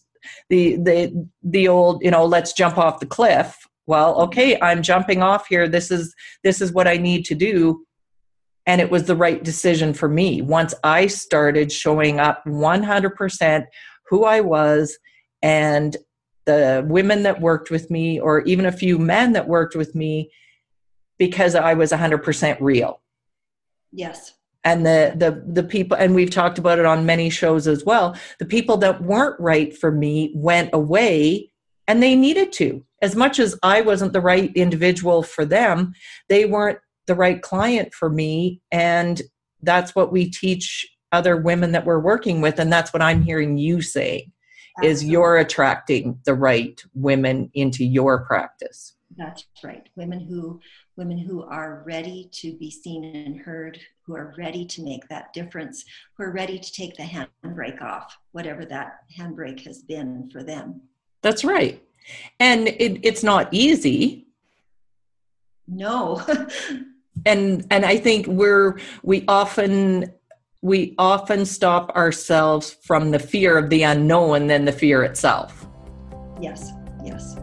the 0.49 0.77
the 0.77 1.27
the 1.43 1.67
old 1.67 2.03
you 2.03 2.11
know 2.11 2.25
let's 2.25 2.53
jump 2.53 2.77
off 2.77 2.99
the 2.99 3.05
cliff. 3.05 3.57
Well 3.87 4.19
okay 4.21 4.59
i'm 4.61 4.81
jumping 4.81 5.21
off 5.21 5.47
here. 5.47 5.67
This 5.67 5.91
is 5.91 6.13
this 6.43 6.61
is 6.61 6.71
what 6.71 6.87
i 6.87 6.97
need 6.97 7.25
to 7.25 7.35
do. 7.35 7.85
And 8.67 8.79
it 8.79 8.91
was 8.91 9.05
the 9.05 9.15
right 9.15 9.43
decision 9.43 9.93
for 9.93 10.07
me. 10.07 10.41
Once 10.41 10.73
i 10.83 11.07
started 11.07 11.71
showing 11.71 12.19
up 12.19 12.43
100% 12.45 13.65
who 14.09 14.25
i 14.25 14.41
was 14.41 14.97
and 15.41 15.97
the 16.45 16.83
women 16.87 17.23
that 17.23 17.41
worked 17.41 17.69
with 17.69 17.89
me 17.91 18.19
or 18.19 18.41
even 18.41 18.65
a 18.65 18.71
few 18.71 18.97
men 18.97 19.33
that 19.33 19.47
worked 19.47 19.75
with 19.75 19.95
me 19.95 20.31
because 21.17 21.53
i 21.53 21.73
was 21.73 21.91
100% 21.91 22.57
real. 22.59 22.99
Yes. 23.91 24.33
And 24.63 24.85
the 24.85 25.13
the 25.15 25.43
the 25.47 25.63
people 25.63 25.97
and 25.97 26.13
we've 26.13 26.29
talked 26.29 26.59
about 26.59 26.79
it 26.79 26.85
on 26.85 27.05
many 27.05 27.29
shows 27.31 27.67
as 27.67 27.83
well 27.83 28.15
the 28.37 28.45
people 28.45 28.77
that 28.77 29.01
weren't 29.01 29.39
right 29.39 29.75
for 29.75 29.91
me 29.91 30.31
went 30.35 30.69
away 30.73 31.51
and 31.87 32.01
they 32.01 32.15
needed 32.15 32.51
to. 32.53 32.83
As 33.01 33.15
much 33.15 33.39
as 33.39 33.57
i 33.63 33.81
wasn't 33.81 34.13
the 34.13 34.21
right 34.21 34.51
individual 34.55 35.23
for 35.23 35.45
them 35.45 35.93
they 36.29 36.45
weren't 36.45 36.79
the 37.07 37.15
right 37.15 37.41
client 37.41 37.93
for 37.93 38.09
me 38.09 38.61
and 38.71 39.21
that's 39.63 39.95
what 39.95 40.11
we 40.11 40.29
teach 40.29 40.87
other 41.11 41.37
women 41.37 41.71
that 41.71 41.85
we're 41.85 41.99
working 41.99 42.41
with 42.41 42.59
and 42.59 42.71
that's 42.71 42.93
what 42.93 43.01
i'm 43.01 43.21
hearing 43.21 43.57
you 43.57 43.81
say 43.81 44.27
is 44.83 45.03
you're 45.03 45.37
attracting 45.37 46.19
the 46.25 46.33
right 46.33 46.83
women 46.93 47.49
into 47.53 47.83
your 47.83 48.25
practice 48.25 48.93
that's 49.17 49.45
right 49.63 49.89
women 49.95 50.19
who 50.19 50.59
women 50.97 51.17
who 51.17 51.43
are 51.43 51.83
ready 51.85 52.29
to 52.31 52.53
be 52.57 52.69
seen 52.69 53.03
and 53.03 53.39
heard, 53.39 53.79
who 54.03 54.15
are 54.15 54.35
ready 54.37 54.65
to 54.65 54.83
make 54.83 55.07
that 55.07 55.33
difference, 55.33 55.83
who 56.15 56.23
are 56.23 56.31
ready 56.31 56.59
to 56.59 56.71
take 56.71 56.95
the 56.95 57.03
handbrake 57.03 57.81
off, 57.81 58.17
whatever 58.33 58.65
that 58.65 58.99
handbrake 59.17 59.61
has 59.65 59.81
been 59.81 60.29
for 60.31 60.43
them. 60.43 60.81
That's 61.23 61.43
right. 61.43 61.81
And 62.39 62.67
it, 62.67 62.99
it's 63.03 63.23
not 63.23 63.49
easy. 63.51 64.27
No. 65.67 66.21
and 67.25 67.65
and 67.71 67.85
I 67.85 67.97
think 67.97 68.27
we're 68.27 68.79
we 69.01 69.25
often 69.27 70.13
we 70.61 70.93
often 70.97 71.45
stop 71.45 71.89
ourselves 71.95 72.71
from 72.81 73.11
the 73.11 73.19
fear 73.19 73.57
of 73.57 73.69
the 73.69 73.83
unknown 73.83 74.47
than 74.47 74.65
the 74.65 74.71
fear 74.71 75.03
itself. 75.03 75.67
Yes, 76.39 76.71
yes 77.03 77.35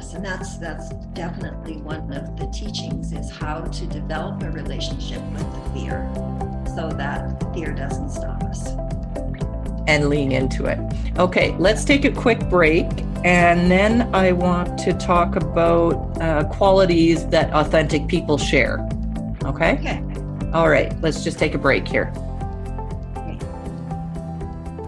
yes. 0.00 0.14
and 0.14 0.24
that's 0.24 0.56
that's 0.58 0.90
definitely 1.12 1.76
one 1.78 2.12
of 2.12 2.36
the 2.38 2.46
teachings 2.46 3.12
is 3.12 3.30
how 3.30 3.60
to 3.60 3.86
develop 3.86 4.42
a 4.42 4.50
relationship 4.50 5.22
with 5.32 5.42
the 5.52 5.80
fear 5.80 6.10
so 6.74 6.88
that 6.96 7.38
the 7.40 7.46
fear 7.52 7.72
doesn't 7.72 8.10
stop 8.10 8.42
us 8.44 8.68
and 9.86 10.08
lean 10.08 10.32
into 10.32 10.66
it 10.66 10.78
okay 11.18 11.54
let's 11.58 11.84
take 11.84 12.04
a 12.04 12.12
quick 12.12 12.38
break 12.48 12.86
and 13.24 13.70
then 13.70 14.02
i 14.14 14.32
want 14.32 14.78
to 14.78 14.92
talk 14.94 15.36
about 15.36 15.94
uh, 16.20 16.44
qualities 16.44 17.26
that 17.26 17.52
authentic 17.52 18.06
people 18.08 18.38
share 18.38 18.86
okay 19.44 19.72
okay 19.74 20.02
all 20.52 20.68
right 20.68 20.98
let's 21.00 21.24
just 21.24 21.38
take 21.38 21.54
a 21.54 21.58
break 21.58 21.86
here 21.86 22.12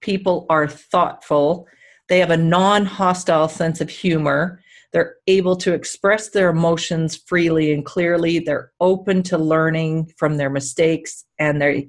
people 0.00 0.46
are 0.48 0.66
thoughtful. 0.66 1.66
They 2.08 2.18
have 2.18 2.30
a 2.30 2.36
non 2.36 2.84
hostile 2.86 3.48
sense 3.48 3.80
of 3.80 3.88
humor. 3.90 4.60
They're 4.92 5.16
able 5.26 5.56
to 5.56 5.74
express 5.74 6.28
their 6.30 6.48
emotions 6.48 7.16
freely 7.26 7.72
and 7.72 7.84
clearly. 7.84 8.38
They're 8.38 8.70
open 8.80 9.24
to 9.24 9.36
learning 9.36 10.12
from 10.16 10.38
their 10.38 10.48
mistakes 10.48 11.24
and 11.38 11.60
they 11.60 11.88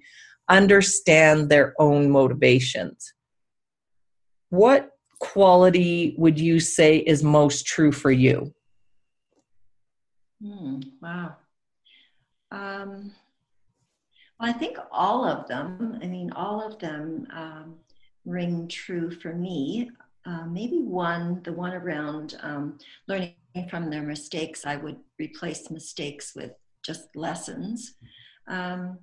understand 0.50 1.50
their 1.50 1.74
own 1.80 2.10
motivations 2.10 3.13
what 4.50 4.92
quality 5.20 6.16
would 6.18 6.39
you 6.39 6.60
say 6.60 6.98
is 6.98 7.24
most 7.24 7.66
true 7.66 7.92
for 7.92 8.12
you? 8.12 8.54
Hmm, 10.42 10.80
wow. 11.01 11.36
Um, 12.51 13.12
well, 14.40 14.50
I 14.50 14.53
think 14.53 14.77
all 14.92 15.25
of 15.25 15.48
them, 15.48 16.00
I 16.01 16.07
mean, 16.07 16.31
all 16.31 16.66
of 16.66 16.77
them 16.79 17.27
um, 17.33 17.75
ring 18.25 18.68
true 18.68 19.10
for 19.10 19.33
me. 19.33 19.90
Uh, 20.25 20.46
maybe 20.46 20.79
one, 20.79 21.42
the 21.44 21.53
one 21.53 21.74
around 21.74 22.38
um, 22.42 22.77
learning 23.07 23.33
from 23.70 23.90
their 23.90 24.03
mistakes, 24.03 24.66
I 24.66 24.75
would 24.75 24.98
replace 25.18 25.72
mistakes 25.72 26.33
with 26.36 26.51
just 26.86 27.16
lessons. 27.16 27.96
Um, 28.48 29.00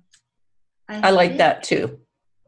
I, 0.87 1.07
I 1.07 1.11
like 1.11 1.37
that 1.37 1.63
too. 1.63 1.99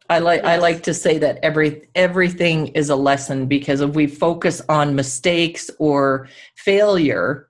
I 0.10 0.20
like 0.20 0.44
yes. 0.44 0.50
I 0.50 0.58
like 0.58 0.84
to 0.84 0.94
say 0.94 1.18
that 1.18 1.40
every 1.44 1.90
everything 1.94 2.68
is 2.68 2.90
a 2.90 2.96
lesson 2.96 3.46
because 3.46 3.82
if 3.82 3.94
we 3.94 4.08
focus 4.08 4.62
on 4.70 4.96
mistakes 4.96 5.70
or 5.80 6.30
failure, 6.56 7.50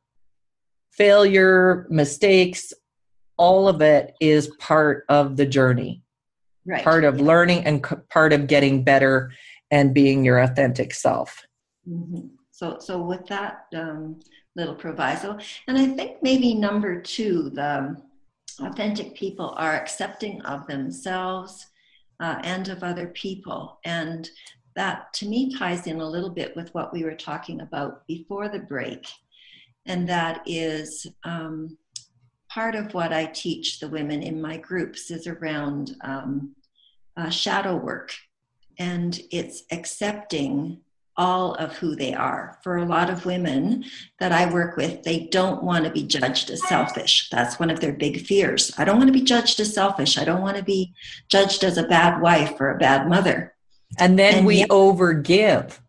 failure, 0.91 1.85
mistakes, 1.89 2.73
all 3.37 3.67
of 3.67 3.81
it 3.81 4.15
is 4.19 4.47
part 4.59 5.05
of 5.07 5.37
the 5.37 5.45
journey. 5.45 6.01
Right. 6.65 6.83
Part 6.83 7.03
of 7.03 7.21
learning 7.21 7.63
and 7.65 7.85
part 8.09 8.33
of 8.33 8.47
getting 8.47 8.83
better 8.83 9.31
and 9.71 9.93
being 9.93 10.25
your 10.25 10.39
authentic 10.39 10.93
self. 10.93 11.45
Mm-hmm. 11.87 12.27
So 12.51 12.77
so 12.79 13.01
with 13.01 13.25
that 13.27 13.65
um, 13.75 14.19
little 14.55 14.75
proviso, 14.75 15.37
and 15.67 15.77
I 15.77 15.85
think 15.85 16.23
maybe 16.23 16.55
number 16.55 16.99
two, 16.99 17.51
the 17.51 17.95
authentic 18.59 19.13
people 19.13 19.53
are 19.57 19.75
accepting 19.75 20.41
of 20.41 20.65
themselves 20.65 21.67
uh, 22.19 22.39
and 22.43 22.69
of 22.69 22.83
other 22.83 23.07
people. 23.07 23.79
And 23.85 24.29
that 24.75 25.11
to 25.13 25.27
me 25.27 25.55
ties 25.55 25.87
in 25.87 25.99
a 25.99 26.09
little 26.09 26.29
bit 26.29 26.55
with 26.55 26.73
what 26.73 26.93
we 26.93 27.03
were 27.03 27.15
talking 27.15 27.61
about 27.61 28.05
before 28.07 28.47
the 28.47 28.59
break. 28.59 29.05
And 29.85 30.07
that 30.09 30.41
is 30.45 31.07
um, 31.23 31.77
part 32.49 32.75
of 32.75 32.93
what 32.93 33.11
I 33.11 33.25
teach 33.25 33.79
the 33.79 33.87
women 33.87 34.21
in 34.21 34.41
my 34.41 34.57
groups 34.57 35.09
is 35.11 35.27
around 35.27 35.95
um, 36.01 36.55
uh, 37.15 37.29
shadow 37.29 37.75
work. 37.75 38.13
And 38.77 39.19
it's 39.31 39.63
accepting 39.71 40.81
all 41.17 41.55
of 41.55 41.75
who 41.75 41.95
they 41.95 42.13
are. 42.13 42.59
For 42.63 42.77
a 42.77 42.85
lot 42.85 43.09
of 43.09 43.25
women 43.25 43.85
that 44.19 44.31
I 44.31 44.51
work 44.51 44.77
with, 44.77 45.03
they 45.03 45.27
don't 45.31 45.63
want 45.63 45.85
to 45.85 45.91
be 45.91 46.03
judged 46.03 46.49
as 46.51 46.65
selfish. 46.67 47.29
That's 47.29 47.59
one 47.59 47.69
of 47.69 47.79
their 47.79 47.93
big 47.93 48.25
fears. 48.25 48.71
I 48.77 48.85
don't 48.85 48.97
want 48.97 49.07
to 49.07 49.13
be 49.13 49.23
judged 49.23 49.59
as 49.59 49.73
selfish. 49.73 50.17
I 50.17 50.25
don't 50.25 50.41
want 50.41 50.57
to 50.57 50.63
be 50.63 50.93
judged 51.29 51.63
as 51.63 51.77
a 51.77 51.87
bad 51.87 52.21
wife 52.21 52.59
or 52.59 52.69
a 52.69 52.77
bad 52.77 53.09
mother. 53.09 53.55
And 53.97 54.17
then 54.17 54.39
and 54.39 54.47
we 54.47 54.57
yet, 54.57 54.69
overgive. 54.69 55.79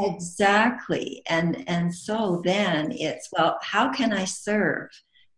Exactly. 0.00 1.22
And 1.28 1.64
and 1.68 1.94
so 1.94 2.42
then 2.44 2.92
it's 2.92 3.28
well, 3.32 3.58
how 3.62 3.92
can 3.92 4.12
I 4.12 4.24
serve 4.24 4.90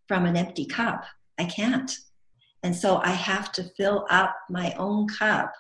from 0.07 0.27
an 0.27 0.37
empty 0.37 0.67
cup? 0.67 1.05
I 1.39 1.45
can't. 1.45 1.97
And 2.63 2.77
so 2.77 2.99
I 2.99 3.11
have 3.11 3.53
to 3.53 3.65
fill 3.77 4.07
up 4.11 4.35
my 4.51 4.75
own 4.75 5.09
cup 5.09 5.55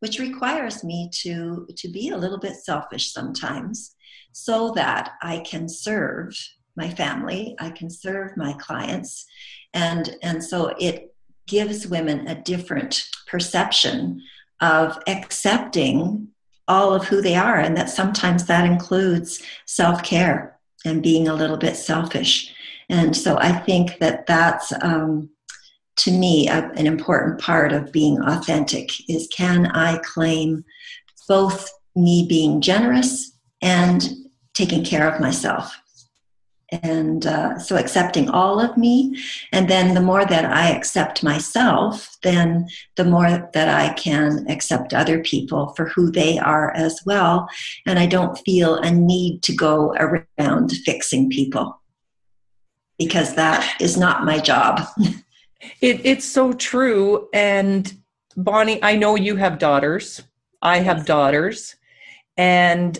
which 0.00 0.18
requires 0.18 0.84
me 0.84 1.10
to 1.12 1.66
to 1.76 1.88
be 1.88 2.10
a 2.10 2.16
little 2.16 2.38
bit 2.38 2.54
selfish 2.56 3.12
sometimes 3.12 3.94
so 4.32 4.72
that 4.72 5.12
I 5.22 5.40
can 5.40 5.68
serve 5.68 6.36
my 6.76 6.88
family, 6.88 7.56
I 7.58 7.70
can 7.70 7.90
serve 7.90 8.36
my 8.36 8.52
clients. 8.54 9.26
And 9.74 10.16
and 10.22 10.42
so 10.42 10.68
it 10.78 11.14
gives 11.46 11.86
women 11.86 12.28
a 12.28 12.40
different 12.40 13.04
perception 13.26 14.22
of 14.60 14.98
accepting 15.06 16.28
all 16.68 16.92
of 16.92 17.06
who 17.06 17.22
they 17.22 17.34
are. 17.34 17.58
And 17.58 17.76
that 17.76 17.88
sometimes 17.88 18.44
that 18.44 18.66
includes 18.66 19.42
self-care 19.66 20.58
and 20.84 21.02
being 21.02 21.26
a 21.26 21.34
little 21.34 21.56
bit 21.56 21.76
selfish. 21.76 22.54
And 22.90 23.14
so 23.16 23.36
i 23.38 23.52
think 23.52 23.98
that 23.98 24.26
that's 24.26 24.72
um, 24.82 25.30
to 25.98 26.10
me 26.10 26.48
a, 26.48 26.70
an 26.76 26.86
important 26.86 27.40
part 27.40 27.72
of 27.72 27.92
being 27.92 28.20
authentic 28.22 28.90
is 29.08 29.28
can 29.34 29.66
i 29.66 29.98
claim 29.98 30.64
both 31.28 31.68
me 31.94 32.26
being 32.28 32.60
generous 32.60 33.32
and 33.60 34.08
taking 34.54 34.84
care 34.84 35.08
of 35.12 35.20
myself? 35.20 35.76
And 36.70 37.24
uh, 37.24 37.58
so 37.58 37.76
accepting 37.76 38.28
all 38.28 38.60
of 38.60 38.76
me. 38.76 39.18
And 39.52 39.70
then 39.70 39.94
the 39.94 40.02
more 40.02 40.26
that 40.26 40.44
i 40.44 40.68
accept 40.68 41.22
myself 41.22 42.16
then 42.22 42.68
the 42.96 43.04
more 43.04 43.50
that 43.54 43.68
i 43.68 43.94
can 43.94 44.46
accept 44.50 44.92
other 44.92 45.22
people 45.22 45.72
for 45.74 45.86
who 45.86 46.10
they 46.10 46.38
are 46.38 46.74
as 46.74 47.00
well. 47.06 47.48
And 47.86 47.98
i 47.98 48.06
don't 48.06 48.36
feel 48.44 48.74
a 48.76 48.90
need 48.90 49.42
to 49.44 49.54
go 49.54 49.94
around 49.94 50.72
fixing 50.84 51.30
people 51.30 51.80
because 52.98 53.34
that 53.36 53.80
is 53.80 53.96
not 53.96 54.24
my 54.26 54.38
job 54.38 54.86
It, 55.80 56.04
it's 56.04 56.24
so 56.24 56.52
true. 56.52 57.28
And 57.32 57.92
Bonnie, 58.36 58.82
I 58.82 58.96
know 58.96 59.16
you 59.16 59.36
have 59.36 59.58
daughters. 59.58 60.22
I 60.62 60.78
have 60.78 61.06
daughters. 61.06 61.76
And 62.36 62.98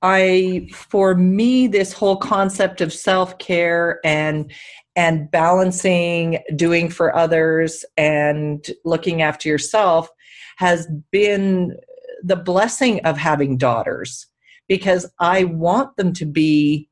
I, 0.00 0.68
for 0.72 1.14
me, 1.14 1.66
this 1.66 1.92
whole 1.92 2.16
concept 2.16 2.80
of 2.80 2.92
self 2.92 3.38
care 3.38 4.00
and 4.04 4.52
and 4.96 5.30
balancing 5.30 6.40
doing 6.56 6.88
for 6.90 7.14
others 7.14 7.84
and 7.96 8.66
looking 8.84 9.22
after 9.22 9.48
yourself 9.48 10.08
has 10.56 10.88
been 11.12 11.76
the 12.24 12.36
blessing 12.36 13.00
of 13.04 13.16
having 13.16 13.56
daughters 13.56 14.26
because 14.66 15.06
I 15.20 15.44
want 15.44 15.96
them 15.96 16.12
to 16.14 16.26
be 16.26 16.87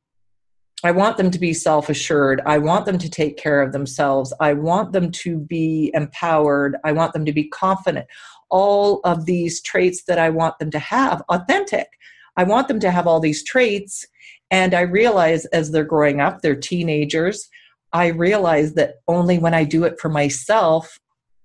I 0.85 0.91
want 0.91 1.17
them 1.17 1.31
to 1.31 1.39
be 1.39 1.55
self 1.55 1.89
assured. 1.89 2.43
I 2.47 2.59
want 2.59 2.87
them 2.87 2.99
to 2.99 3.11
take 3.11 3.37
care 3.37 3.62
of 3.62 3.73
themselves. 3.73 4.33
I 4.41 4.53
want 4.53 4.93
them 4.93 5.11
to 5.11 5.39
be 5.39 5.91
empowered. 5.95 6.77
I 6.85 6.93
want 6.93 7.12
them 7.12 7.25
to 7.25 7.33
be 7.33 7.49
confident. 7.49 8.07
All 8.51 9.01
of 9.05 9.27
these 9.27 9.62
traits 9.62 10.05
that 10.05 10.19
I 10.19 10.29
want 10.29 10.59
them 10.59 10.71
to 10.71 10.79
have, 10.79 11.23
authentic. 11.29 11.89
I 12.37 12.45
want 12.45 12.69
them 12.69 12.79
to 12.81 12.91
have 12.91 13.07
all 13.07 13.21
these 13.21 13.43
traits. 13.43 14.07
And 14.51 14.75
I 14.75 14.83
realize 14.83 15.47
as 15.47 15.71
they're 15.71 15.85
growing 15.85 16.21
up, 16.21 16.43
they're 16.43 16.55
teenagers, 16.55 17.49
I 17.93 18.09
realize 18.09 18.75
that 18.75 18.97
only 19.09 19.39
when 19.39 19.55
I 19.55 19.65
do 19.65 19.85
it 19.85 19.99
for 19.99 20.09
myself 20.09 20.99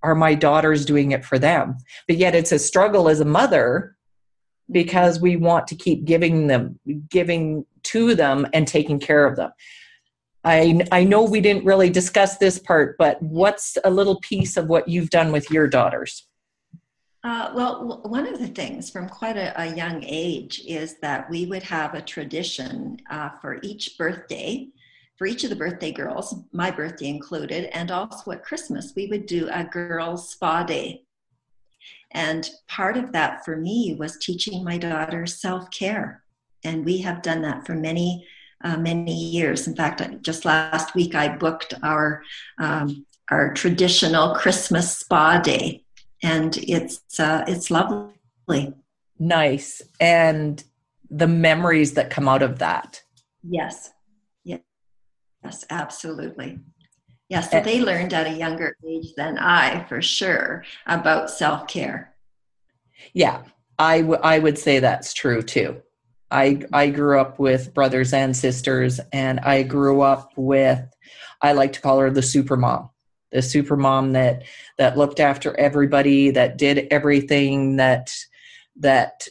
are 0.03 0.15
my 0.15 0.33
daughters 0.33 0.85
doing 0.85 1.11
it 1.11 1.23
for 1.23 1.39
them. 1.39 1.77
But 2.07 2.17
yet 2.17 2.35
it's 2.35 2.51
a 2.51 2.59
struggle 2.59 3.07
as 3.07 3.19
a 3.19 3.25
mother 3.25 3.95
because 4.71 5.19
we 5.19 5.35
want 5.35 5.67
to 5.67 5.75
keep 5.75 6.05
giving 6.05 6.47
them 6.47 6.79
giving 7.09 7.65
to 7.83 8.15
them 8.15 8.47
and 8.53 8.67
taking 8.67 8.99
care 8.99 9.25
of 9.25 9.35
them 9.35 9.51
i 10.43 10.81
i 10.91 11.03
know 11.03 11.23
we 11.23 11.41
didn't 11.41 11.65
really 11.65 11.89
discuss 11.89 12.37
this 12.37 12.59
part 12.59 12.97
but 12.97 13.21
what's 13.21 13.77
a 13.83 13.89
little 13.89 14.19
piece 14.21 14.57
of 14.57 14.67
what 14.67 14.87
you've 14.87 15.09
done 15.09 15.31
with 15.31 15.49
your 15.51 15.67
daughters 15.67 16.27
uh, 17.23 17.51
well, 17.53 18.01
one 18.05 18.25
of 18.25 18.39
the 18.39 18.47
things 18.47 18.89
from 18.89 19.07
quite 19.07 19.37
a, 19.37 19.61
a, 19.61 19.75
young 19.75 20.03
age 20.03 20.63
is 20.67 20.97
that 21.01 21.29
we 21.29 21.45
would 21.45 21.61
have 21.61 21.93
a 21.93 22.01
tradition 22.01 22.97
uh, 23.11 23.29
for 23.39 23.59
each 23.61 23.95
birthday, 23.95 24.67
for 25.17 25.27
each 25.27 25.43
of 25.43 25.51
the 25.51 25.55
birthday 25.55 25.91
girls, 25.91 26.33
my 26.51 26.71
birthday 26.71 27.09
included, 27.09 27.65
and 27.75 27.91
also 27.91 28.31
at 28.31 28.43
Christmas, 28.43 28.93
we 28.95 29.05
would 29.05 29.27
do 29.27 29.47
a 29.51 29.63
girls' 29.63 30.29
spa 30.29 30.63
day. 30.63 31.03
And 32.13 32.49
part 32.67 32.97
of 32.97 33.11
that 33.13 33.45
for 33.45 33.55
me 33.55 33.95
was 33.97 34.17
teaching 34.17 34.63
my 34.63 34.77
daughter 34.77 35.25
self 35.25 35.69
care. 35.71 36.23
And 36.63 36.85
we 36.85 36.99
have 36.99 37.21
done 37.21 37.41
that 37.43 37.65
for 37.65 37.73
many, 37.73 38.27
uh, 38.63 38.77
many 38.77 39.13
years. 39.13 39.67
In 39.67 39.75
fact, 39.75 40.03
just 40.21 40.45
last 40.45 40.93
week 40.93 41.15
I 41.15 41.35
booked 41.35 41.73
our, 41.83 42.23
um, 42.59 43.05
our 43.29 43.53
traditional 43.53 44.35
Christmas 44.35 44.97
spa 44.97 45.39
day. 45.39 45.83
And 46.21 46.55
it's, 46.57 47.19
uh, 47.19 47.43
it's 47.47 47.71
lovely. 47.71 48.73
Nice. 49.17 49.81
And 49.99 50.63
the 51.09 51.27
memories 51.27 51.93
that 51.93 52.09
come 52.09 52.27
out 52.27 52.43
of 52.43 52.59
that. 52.59 53.01
Yes. 53.43 53.91
Yes. 54.43 54.61
Yes, 55.43 55.65
absolutely. 55.69 56.59
Yeah, 57.31 57.39
so 57.39 57.61
they 57.61 57.79
learned 57.79 58.13
at 58.13 58.27
a 58.27 58.33
younger 58.33 58.75
age 58.85 59.13
than 59.15 59.37
I, 59.37 59.85
for 59.85 60.01
sure, 60.01 60.65
about 60.85 61.29
self 61.29 61.65
care. 61.65 62.13
Yeah, 63.13 63.43
I, 63.79 64.01
w- 64.01 64.19
I 64.21 64.37
would 64.37 64.57
say 64.57 64.79
that's 64.79 65.13
true 65.13 65.41
too. 65.41 65.81
I, 66.29 66.61
I 66.73 66.89
grew 66.89 67.21
up 67.21 67.39
with 67.39 67.73
brothers 67.73 68.11
and 68.11 68.35
sisters, 68.35 68.99
and 69.13 69.39
I 69.39 69.63
grew 69.63 70.01
up 70.01 70.33
with, 70.35 70.83
I 71.41 71.53
like 71.53 71.71
to 71.71 71.81
call 71.81 71.99
her 71.99 72.11
the 72.11 72.21
super 72.21 72.57
mom, 72.57 72.89
the 73.31 73.41
super 73.41 73.77
mom 73.77 74.11
that 74.11 74.43
that 74.77 74.97
looked 74.97 75.21
after 75.21 75.57
everybody, 75.57 76.31
that 76.31 76.57
did 76.57 76.89
everything, 76.91 77.77
that 77.77 78.13
that 78.75 79.25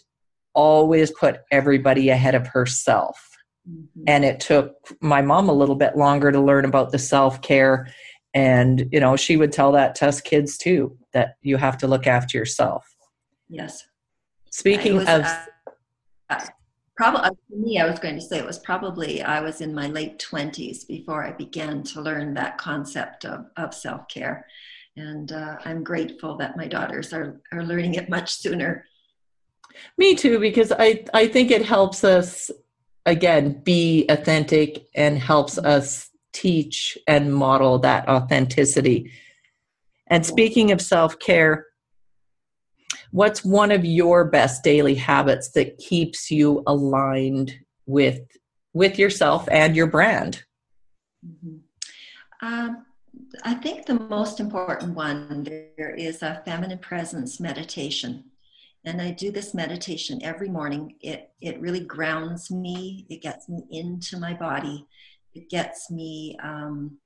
always 0.55 1.11
put 1.11 1.41
everybody 1.51 2.09
ahead 2.09 2.35
of 2.35 2.47
herself 2.47 3.30
Mm-hmm. 3.71 4.05
And 4.07 4.25
it 4.25 4.41
took 4.41 4.75
my 5.01 5.23
mom 5.23 5.49
a 5.49 5.53
little 5.53 5.75
bit 5.75 5.97
longer 5.97 6.33
to 6.33 6.41
learn 6.41 6.65
about 6.65 6.91
the 6.91 6.99
self 6.99 7.41
care. 7.43 7.89
And, 8.35 8.89
you 8.93 9.01
know, 9.01 9.17
she 9.17 9.37
would 9.37 9.53
tell 9.53 9.73
that 9.73 9.95
to 9.97 10.09
us 10.09 10.21
kids 10.21 10.57
too, 10.57 10.97
that 11.13 11.37
you 11.43 11.57
have 11.57 11.79
to 11.79 11.89
look 11.89 12.07
after 12.07 12.39
yourself. 12.39 12.87
Yes. 13.49 13.87
Speaking 14.51 14.97
was, 14.97 15.09
of. 15.09 15.25
Uh, 16.29 16.47
probably 16.97 17.21
uh, 17.21 17.31
for 17.49 17.57
me, 17.57 17.81
I 17.81 17.89
was 17.89 17.99
going 17.99 18.15
to 18.17 18.21
say 18.21 18.39
it 18.39 18.47
was 18.47 18.59
probably 18.59 19.23
I 19.23 19.41
was 19.41 19.61
in 19.61 19.75
my 19.75 19.89
late 19.89 20.25
20s 20.31 20.87
before 20.87 21.25
I 21.27 21.33
began 21.33 21.83
to 21.85 22.01
learn 22.01 22.35
that 22.35 22.59
concept 22.59 23.25
of, 23.25 23.47
of 23.57 23.75
self 23.75 24.07
care. 24.09 24.47
And 24.97 25.33
uh, 25.33 25.57
I'm 25.65 25.83
grateful 25.83 26.37
that 26.37 26.57
my 26.57 26.67
daughters 26.67 27.13
are, 27.13 27.41
are 27.53 27.65
learning 27.65 27.95
it 27.95 28.09
much 28.09 28.33
sooner. 28.33 28.85
Me 29.97 30.15
too, 30.15 30.39
because 30.39 30.73
I, 30.77 31.05
I 31.15 31.27
think 31.27 31.51
it 31.51 31.65
helps 31.65 32.05
us 32.05 32.51
again 33.07 33.61
be 33.65 34.07
authentic 34.09 34.87
and 34.95 35.19
helps 35.19 35.59
us 35.59 36.11
teach 36.33 36.97
and 37.07 37.35
model 37.35 37.79
that 37.81 38.09
authenticity. 38.09 39.11
And 40.07 40.25
speaking 40.25 40.73
of 40.73 40.81
self-care 40.81 41.67
what's 43.11 43.45
one 43.45 43.71
of 43.71 43.85
your 43.85 44.25
best 44.25 44.63
daily 44.63 44.95
habits 44.95 45.51
that 45.53 45.79
keeps 45.79 46.31
you 46.31 46.63
aligned 46.67 47.53
with 47.87 48.21
with 48.73 48.99
yourself 48.99 49.49
and 49.51 49.75
your 49.75 49.87
brand? 49.87 50.45
Mm-hmm. 51.27 51.57
um, 52.47 52.87
i 53.45 53.53
think 53.53 53.85
the 53.85 53.99
most 53.99 54.41
important 54.41 54.95
one 54.95 55.45
there 55.45 55.95
is 55.95 56.23
a 56.23 56.41
feminine 56.47 56.79
presence 56.79 57.39
meditation 57.41 58.25
and 58.85 59.01
I 59.01 59.11
do 59.11 59.31
this 59.31 59.55
meditation 59.55 60.23
every 60.23 60.49
morning. 60.49 60.95
It 61.01 61.31
it 61.41 61.61
really 61.61 61.81
grounds 61.81 62.51
me. 62.51 63.07
It 63.11 63.23
gets 63.23 63.49
me 63.49 63.63
into 63.71 64.19
my 64.19 64.35
body. 64.35 64.87
It 65.35 65.51
gets 65.51 65.91
me. 65.91 66.37
Um, 66.43 66.99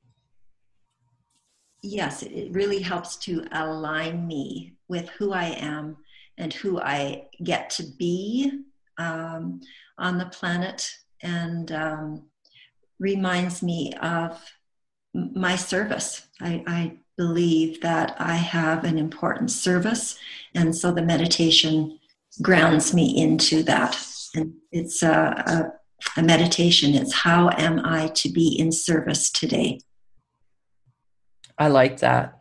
yes, 1.82 2.22
it, 2.22 2.52
really 2.52 2.80
helps 2.80 3.16
to 3.16 3.44
align 3.52 4.26
me 4.26 4.74
with 4.88 5.08
who 5.10 5.32
I 5.32 5.46
am 5.58 5.96
and 6.38 6.52
who 6.52 6.80
I 6.80 7.26
get 7.42 7.70
to 7.70 7.84
be 7.98 8.62
um, 8.98 9.60
on 9.98 10.18
the 10.18 10.26
planet, 10.26 10.88
and 11.22 11.70
um, 11.72 12.22
reminds 12.98 13.62
me 13.62 13.92
of 14.00 14.40
my 15.12 15.56
service. 15.56 16.26
I, 16.40 16.64
I 16.66 16.98
believe 17.16 17.80
that 17.82 18.16
I 18.18 18.34
have 18.34 18.84
an 18.84 18.98
important 18.98 19.50
service, 19.50 20.18
and 20.54 20.76
so 20.76 20.92
the 20.92 21.02
meditation 21.02 21.98
grounds 22.42 22.92
me 22.94 23.16
into 23.16 23.62
that. 23.62 23.96
And 24.34 24.54
it's 24.72 25.02
a, 25.02 25.12
a, 26.16 26.20
a 26.20 26.22
meditation. 26.22 26.94
It's 26.94 27.14
how 27.14 27.50
am 27.50 27.80
I 27.84 28.08
to 28.08 28.28
be 28.28 28.58
in 28.58 28.72
service 28.72 29.30
today? 29.30 29.80
I 31.56 31.68
like 31.68 32.00
that. 32.00 32.40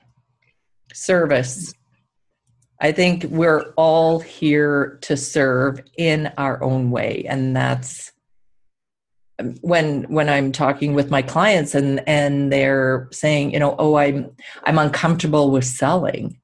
Service. 0.94 1.74
I 2.80 2.92
think 2.92 3.26
we're 3.30 3.74
all 3.78 4.20
here 4.20 4.98
to 5.04 5.16
serve 5.16 5.82
in 5.98 6.32
our 6.38 6.62
own 6.64 6.90
way, 6.90 7.26
and 7.30 7.56
that's 7.56 8.13
when 9.62 10.04
when 10.04 10.30
i'm 10.30 10.52
talking 10.52 10.94
with 10.94 11.10
my 11.10 11.22
clients 11.22 11.74
and 11.74 12.08
and 12.08 12.52
they're 12.52 13.08
saying 13.12 13.52
you 13.52 13.60
know 13.60 13.76
oh 13.80 13.96
i'm 13.96 14.30
i'm 14.64 14.78
uncomfortable 14.78 15.52
with 15.52 15.66
selling. 15.66 16.40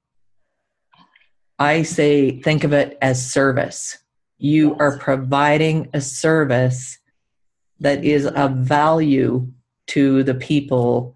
I 1.60 1.84
say 1.84 2.40
think 2.40 2.64
of 2.64 2.72
it 2.72 2.98
as 3.02 3.32
service. 3.32 3.98
You 4.38 4.76
are 4.80 4.98
providing 4.98 5.90
a 5.94 6.00
service 6.00 6.98
that 7.82 8.06
is 8.06 8.26
of 8.26 8.52
value 8.52 9.52
to 9.88 10.24
the 10.24 10.36
people 10.36 11.16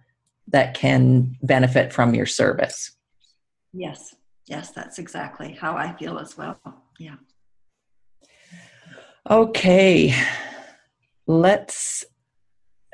that 0.50 0.74
can 0.74 1.38
benefit 1.42 1.94
from 1.94 2.14
your 2.14 2.26
service. 2.26 2.92
Yes. 3.72 4.16
Yes 4.46 4.72
that's 4.72 5.00
exactly 5.00 5.54
how 5.54 5.78
i 5.78 5.94
feel 5.94 6.20
as 6.20 6.38
well. 6.38 6.60
Yeah. 7.00 7.16
Okay 9.30 10.14
let's 11.28 12.04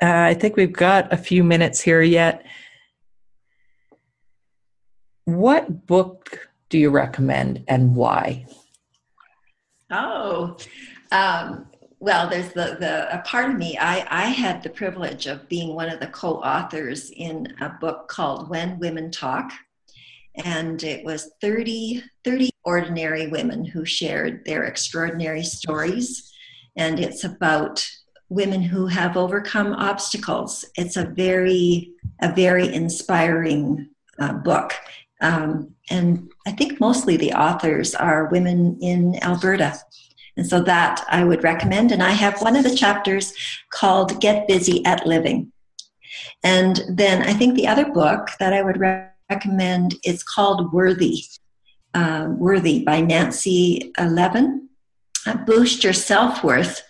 uh, 0.02 0.06
i 0.06 0.34
think 0.34 0.56
we've 0.56 0.72
got 0.72 1.12
a 1.12 1.16
few 1.16 1.44
minutes 1.44 1.80
here 1.80 2.02
yet. 2.02 2.44
What 5.24 5.86
book 5.86 6.48
do 6.68 6.78
you 6.78 6.90
recommend 6.90 7.64
and 7.68 7.94
why? 7.94 8.46
Oh 9.90 10.56
um, 11.12 11.66
well 11.98 12.28
there's 12.28 12.52
the, 12.52 12.76
the 12.80 13.14
a 13.14 13.20
part 13.22 13.50
of 13.50 13.56
me 13.56 13.76
I, 13.78 14.06
I 14.08 14.24
had 14.28 14.62
the 14.62 14.70
privilege 14.70 15.26
of 15.26 15.48
being 15.48 15.74
one 15.74 15.88
of 15.90 16.00
the 16.00 16.06
co-authors 16.06 17.10
in 17.10 17.54
a 17.60 17.68
book 17.68 18.08
called 18.08 18.48
when 18.48 18.78
women 18.78 19.10
talk. 19.10 19.52
And 20.44 20.82
it 20.82 21.04
was 21.04 21.32
30 21.40 22.02
30 22.24 22.50
ordinary 22.64 23.26
women 23.26 23.64
who 23.64 23.84
shared 23.84 24.44
their 24.44 24.64
extraordinary 24.64 25.42
stories. 25.42 26.32
And 26.76 27.00
it's 27.00 27.24
about 27.24 27.84
women 28.30 28.62
who 28.62 28.86
have 28.86 29.16
overcome 29.16 29.74
obstacles. 29.74 30.64
It's 30.76 30.96
a 30.96 31.04
very, 31.04 31.92
a 32.22 32.32
very 32.32 32.72
inspiring 32.72 33.88
uh, 34.18 34.32
book. 34.32 34.72
Um, 35.20 35.74
and 35.90 36.30
I 36.46 36.52
think 36.52 36.80
mostly 36.80 37.16
the 37.16 37.34
authors 37.34 37.94
are 37.94 38.30
women 38.30 38.78
in 38.80 39.22
Alberta. 39.22 39.78
And 40.36 40.46
so 40.46 40.62
that 40.62 41.04
I 41.08 41.24
would 41.24 41.42
recommend. 41.42 41.92
And 41.92 42.02
I 42.02 42.12
have 42.12 42.40
one 42.40 42.56
of 42.56 42.62
the 42.62 42.74
chapters 42.74 43.34
called 43.70 44.20
Get 44.20 44.48
Busy 44.48 44.82
at 44.86 45.06
Living. 45.06 45.52
And 46.42 46.82
then 46.88 47.22
I 47.22 47.34
think 47.34 47.54
the 47.54 47.66
other 47.66 47.92
book 47.92 48.30
that 48.38 48.52
I 48.52 48.62
would 48.62 48.78
re- 48.78 49.06
recommend 49.28 49.96
is 50.04 50.22
called 50.22 50.72
Worthy. 50.72 51.24
uh, 51.94 52.28
Worthy 52.30 52.84
by 52.84 53.00
Nancy 53.00 53.92
Levin. 53.98 54.68
Uh, 55.26 55.36
boost 55.36 55.84
your 55.84 55.92
self 55.92 56.42
worth 56.44 56.82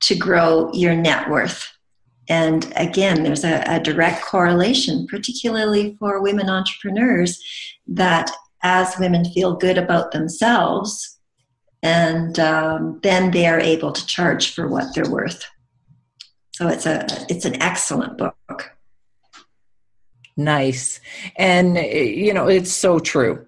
to 0.00 0.14
grow 0.14 0.70
your 0.72 0.94
net 0.94 1.28
worth. 1.30 1.66
And 2.28 2.72
again, 2.76 3.22
there's 3.22 3.44
a, 3.44 3.62
a, 3.66 3.78
direct 3.78 4.22
correlation, 4.22 5.06
particularly 5.08 5.96
for 6.00 6.20
women 6.20 6.50
entrepreneurs, 6.50 7.40
that 7.86 8.30
as 8.62 8.98
women 8.98 9.24
feel 9.24 9.54
good 9.54 9.78
about 9.78 10.10
themselves, 10.10 11.18
and 11.82 12.38
um, 12.40 12.98
then 13.04 13.30
they 13.30 13.46
are 13.46 13.60
able 13.60 13.92
to 13.92 14.06
charge 14.06 14.52
for 14.52 14.66
what 14.66 14.92
they're 14.94 15.08
worth. 15.08 15.44
So 16.52 16.68
it's 16.68 16.86
a 16.86 17.06
it's 17.28 17.44
an 17.44 17.62
excellent 17.62 18.18
book. 18.18 18.72
Nice, 20.36 21.00
and 21.36 21.76
you 21.76 22.34
know 22.34 22.48
it's 22.48 22.72
so 22.72 22.98
true. 22.98 23.46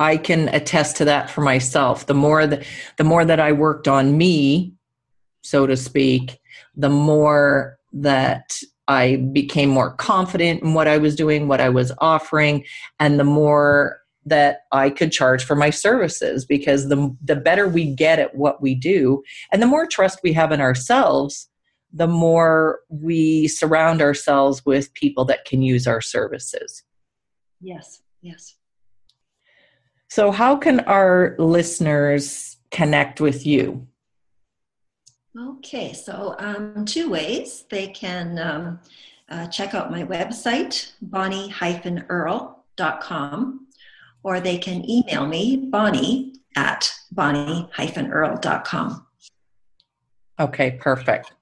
I 0.00 0.16
can 0.16 0.48
attest 0.48 0.96
to 0.98 1.04
that 1.06 1.30
for 1.30 1.40
myself. 1.40 2.06
The 2.06 2.14
more 2.14 2.46
that 2.46 2.64
the 2.96 3.04
more 3.04 3.24
that 3.24 3.40
I 3.40 3.52
worked 3.52 3.88
on 3.88 4.18
me, 4.18 4.74
so 5.48 5.66
to 5.66 5.76
speak, 5.76 6.38
the 6.76 6.88
more 6.88 7.78
that 7.92 8.58
I 8.86 9.16
became 9.16 9.68
more 9.68 9.94
confident 9.94 10.62
in 10.62 10.74
what 10.74 10.88
I 10.88 10.98
was 10.98 11.14
doing, 11.14 11.48
what 11.48 11.60
I 11.60 11.68
was 11.68 11.92
offering, 11.98 12.64
and 13.00 13.18
the 13.18 13.24
more 13.24 14.00
that 14.26 14.60
I 14.72 14.90
could 14.90 15.10
charge 15.10 15.44
for 15.44 15.54
my 15.56 15.70
services 15.70 16.44
because 16.44 16.88
the 16.88 17.16
the 17.24 17.36
better 17.36 17.68
we 17.68 17.94
get 17.94 18.18
at 18.18 18.34
what 18.34 18.60
we 18.60 18.74
do 18.74 19.22
and 19.52 19.62
the 19.62 19.66
more 19.66 19.86
trust 19.86 20.20
we 20.22 20.32
have 20.34 20.52
in 20.52 20.60
ourselves, 20.60 21.48
the 21.92 22.06
more 22.06 22.80
we 22.88 23.48
surround 23.48 24.02
ourselves 24.02 24.64
with 24.66 24.92
people 24.94 25.24
that 25.26 25.44
can 25.44 25.62
use 25.62 25.86
our 25.86 26.00
services. 26.00 26.82
Yes, 27.60 28.02
yes. 28.20 28.54
So 30.08 30.30
how 30.30 30.56
can 30.56 30.80
our 30.80 31.34
listeners 31.38 32.56
connect 32.70 33.20
with 33.20 33.46
you? 33.46 33.86
Okay, 35.40 35.92
so 35.92 36.34
um, 36.38 36.84
two 36.84 37.08
ways. 37.08 37.64
They 37.70 37.86
can 37.88 38.38
um, 38.40 38.80
uh, 39.28 39.46
check 39.46 39.72
out 39.72 39.88
my 39.90 40.02
website, 40.02 40.90
bonnie-earl.com, 41.00 43.66
or 44.24 44.40
they 44.40 44.58
can 44.58 44.90
email 44.90 45.26
me, 45.26 45.56
bonnie 45.56 46.34
at 46.56 46.92
bonnie-earl.com. 47.12 49.06
Okay, 50.40 50.78
perfect. 50.80 51.32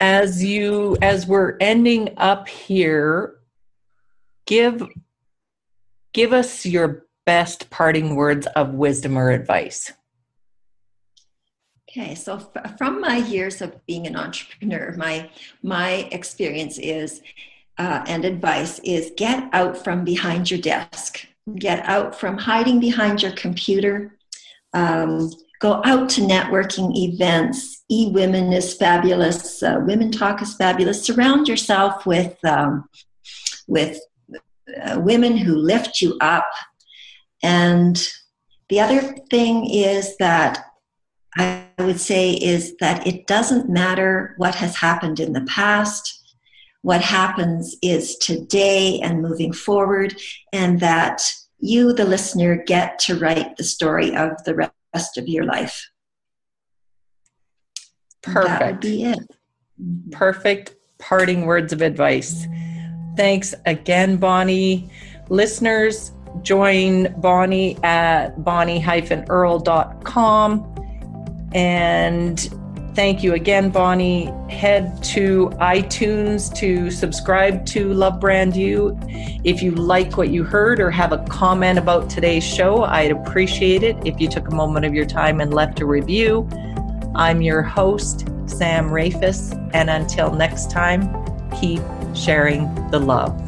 As 0.00 0.42
you 0.42 0.96
as 1.02 1.26
we're 1.26 1.58
ending 1.60 2.14
up 2.18 2.48
here, 2.48 3.40
give 4.46 4.80
give 6.12 6.32
us 6.32 6.64
your 6.64 7.04
best 7.26 7.68
parting 7.68 8.14
words 8.14 8.46
of 8.54 8.74
wisdom 8.74 9.18
or 9.18 9.32
advice. 9.32 9.92
Okay, 11.98 12.14
so 12.14 12.36
f- 12.54 12.78
from 12.78 13.00
my 13.00 13.16
years 13.16 13.60
of 13.60 13.84
being 13.86 14.06
an 14.06 14.14
entrepreneur, 14.14 14.94
my 14.96 15.28
my 15.64 16.08
experience 16.12 16.78
is 16.78 17.22
uh, 17.76 18.04
and 18.06 18.24
advice 18.24 18.78
is 18.84 19.10
get 19.16 19.48
out 19.52 19.76
from 19.76 20.04
behind 20.04 20.48
your 20.48 20.60
desk, 20.60 21.26
get 21.56 21.84
out 21.86 22.14
from 22.14 22.38
hiding 22.38 22.78
behind 22.78 23.20
your 23.20 23.32
computer, 23.32 24.16
um, 24.74 25.28
go 25.58 25.82
out 25.84 26.08
to 26.10 26.20
networking 26.20 26.96
events. 26.96 27.82
E 27.88 28.12
Women 28.12 28.52
is 28.52 28.74
fabulous. 28.74 29.60
Uh, 29.60 29.80
Women 29.84 30.12
Talk 30.12 30.40
is 30.40 30.54
fabulous. 30.54 31.02
Surround 31.02 31.48
yourself 31.48 32.06
with 32.06 32.36
um, 32.44 32.88
with 33.66 33.98
uh, 34.80 35.00
women 35.00 35.36
who 35.36 35.56
lift 35.56 36.00
you 36.00 36.16
up. 36.20 36.48
And 37.42 38.00
the 38.68 38.78
other 38.78 39.16
thing 39.30 39.68
is 39.68 40.16
that 40.18 40.67
I 41.38 41.64
would 41.78 42.00
say 42.00 42.32
is 42.32 42.76
that 42.80 43.06
it 43.06 43.26
doesn't 43.26 43.70
matter 43.70 44.34
what 44.36 44.54
has 44.56 44.76
happened 44.76 45.20
in 45.20 45.32
the 45.32 45.40
past. 45.42 46.36
What 46.82 47.00
happens 47.00 47.76
is 47.82 48.16
today 48.16 49.00
and 49.00 49.22
moving 49.22 49.52
forward, 49.52 50.16
and 50.52 50.80
that 50.80 51.22
you, 51.60 51.92
the 51.92 52.04
listener, 52.04 52.62
get 52.64 52.98
to 53.00 53.18
write 53.18 53.56
the 53.56 53.64
story 53.64 54.14
of 54.16 54.30
the 54.44 54.70
rest 54.94 55.18
of 55.18 55.28
your 55.28 55.44
life. 55.44 55.90
Perfect. 58.22 58.60
That 58.60 58.72
would 58.72 58.80
be 58.80 59.04
it. 59.04 59.18
Mm-hmm. 59.80 60.10
Perfect 60.10 60.74
parting 60.98 61.46
words 61.46 61.72
of 61.72 61.82
advice. 61.82 62.46
Thanks 63.16 63.54
again, 63.66 64.16
Bonnie. 64.16 64.90
Listeners, 65.28 66.12
join 66.42 67.14
Bonnie 67.20 67.76
at 67.82 68.44
bonnie-earl.com 68.44 70.77
and 71.52 72.38
thank 72.94 73.22
you 73.22 73.34
again, 73.34 73.70
Bonnie. 73.70 74.32
Head 74.50 75.02
to 75.04 75.50
iTunes 75.60 76.52
to 76.56 76.90
subscribe 76.90 77.64
to 77.66 77.92
Love 77.92 78.20
Brand 78.20 78.56
You. 78.56 78.98
If 79.44 79.62
you 79.62 79.70
like 79.70 80.16
what 80.16 80.30
you 80.30 80.42
heard 80.44 80.80
or 80.80 80.90
have 80.90 81.12
a 81.12 81.18
comment 81.26 81.78
about 81.78 82.10
today's 82.10 82.44
show, 82.44 82.82
I'd 82.82 83.12
appreciate 83.12 83.82
it 83.82 83.96
if 84.04 84.20
you 84.20 84.28
took 84.28 84.48
a 84.48 84.54
moment 84.54 84.84
of 84.84 84.94
your 84.94 85.06
time 85.06 85.40
and 85.40 85.54
left 85.54 85.80
a 85.80 85.86
review. 85.86 86.48
I'm 87.14 87.40
your 87.40 87.62
host, 87.62 88.26
Sam 88.46 88.90
Rafis, 88.90 89.54
and 89.72 89.90
until 89.90 90.32
next 90.32 90.70
time, 90.70 91.12
keep 91.60 91.82
sharing 92.14 92.74
the 92.90 92.98
love. 92.98 93.47